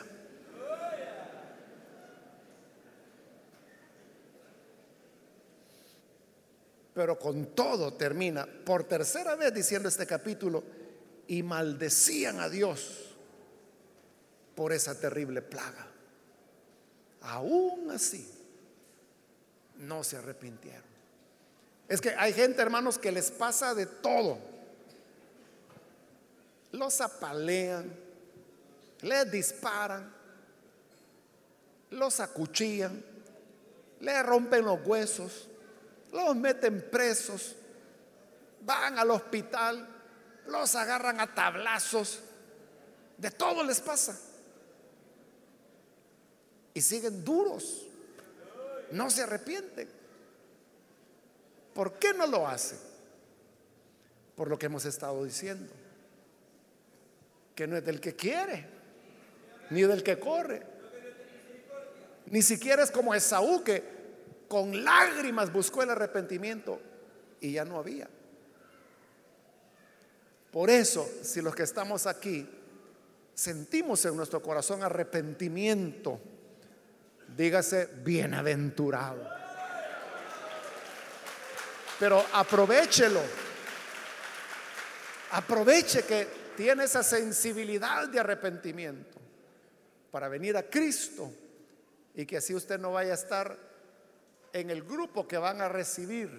[6.94, 10.64] Pero con todo termina por tercera vez diciendo este capítulo
[11.28, 13.18] y maldecían a Dios
[14.56, 15.88] por esa terrible plaga.
[17.20, 18.37] Aún así,
[19.80, 20.84] no se arrepintieron.
[21.88, 24.38] Es que hay gente, hermanos, que les pasa de todo.
[26.72, 27.94] Los apalean,
[29.02, 30.14] les disparan,
[31.92, 33.04] los acuchillan,
[34.02, 35.48] les rompen los huesos,
[36.12, 37.56] los meten presos,
[38.62, 39.88] van al hospital,
[40.48, 42.20] los agarran a tablazos,
[43.18, 44.20] de todo les pasa.
[46.74, 47.87] Y siguen duros
[48.92, 49.88] no se arrepienten.
[51.74, 52.80] ¿Por qué no lo hacen?
[54.36, 55.72] Por lo que hemos estado diciendo.
[57.56, 58.68] Que no es del que quiere,
[59.70, 60.64] ni del que corre.
[62.28, 63.84] Ni siquiera es como Esaú que
[64.48, 66.80] con lágrimas buscó el arrepentimiento
[67.40, 68.08] y ya no había.
[70.52, 72.48] Por eso, si los que estamos aquí
[73.34, 76.20] sentimos en nuestro corazón arrepentimiento,
[77.36, 79.28] dígase bienaventurado.
[82.00, 83.22] Pero aprovechelo.
[85.32, 89.20] Aproveche que tiene esa sensibilidad de arrepentimiento
[90.12, 91.32] para venir a Cristo
[92.16, 93.58] y que así usted no vaya a estar
[94.54, 96.30] en el grupo que van a recibir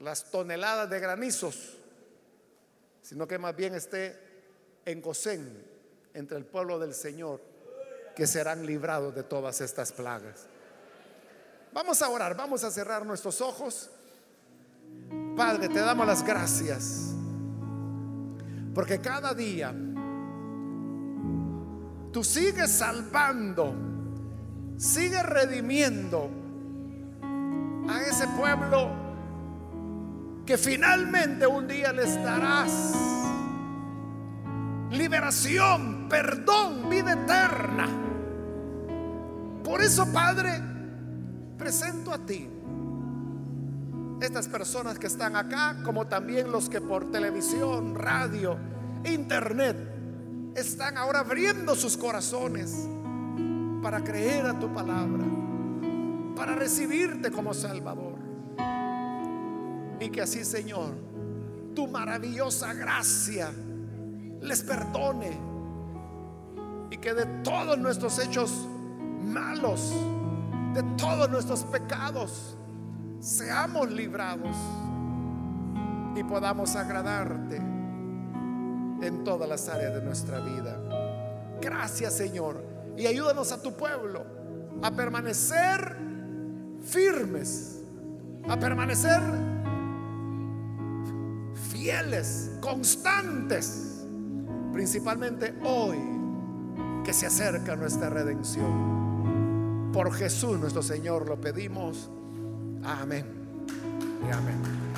[0.00, 1.76] las toneladas de granizos,
[3.02, 4.18] sino que más bien esté
[4.84, 5.64] en Gosén,
[6.14, 7.40] entre el pueblo del Señor
[8.20, 10.44] que serán librados de todas estas plagas.
[11.72, 13.88] Vamos a orar, vamos a cerrar nuestros ojos.
[15.34, 17.14] Padre, te damos las gracias.
[18.74, 19.74] Porque cada día
[22.12, 23.74] tú sigues salvando,
[24.76, 26.28] sigues redimiendo
[27.88, 28.90] a ese pueblo
[30.44, 32.92] que finalmente un día les darás
[34.90, 37.99] liberación, perdón, vida eterna.
[39.70, 40.60] Por eso, Padre,
[41.56, 42.50] presento a ti
[44.20, 48.58] estas personas que están acá, como también los que por televisión, radio,
[49.04, 49.76] internet,
[50.56, 52.88] están ahora abriendo sus corazones
[53.80, 55.24] para creer a tu palabra,
[56.34, 58.18] para recibirte como Salvador.
[60.00, 60.96] Y que así, Señor,
[61.76, 63.52] tu maravillosa gracia
[64.42, 65.38] les perdone
[66.90, 68.66] y que de todos nuestros hechos
[69.24, 69.92] malos,
[70.74, 72.56] de todos nuestros pecados,
[73.20, 74.56] seamos librados
[76.16, 80.76] y podamos agradarte en todas las áreas de nuestra vida.
[81.60, 82.62] Gracias Señor
[82.96, 84.24] y ayúdanos a tu pueblo
[84.82, 85.96] a permanecer
[86.82, 87.82] firmes,
[88.48, 89.20] a permanecer
[91.70, 94.04] fieles, constantes,
[94.72, 95.98] principalmente hoy
[97.04, 99.09] que se acerca nuestra redención.
[99.92, 102.10] Por Jesús nuestro Señor lo pedimos.
[102.84, 103.26] Amén.
[104.26, 104.89] Y amén.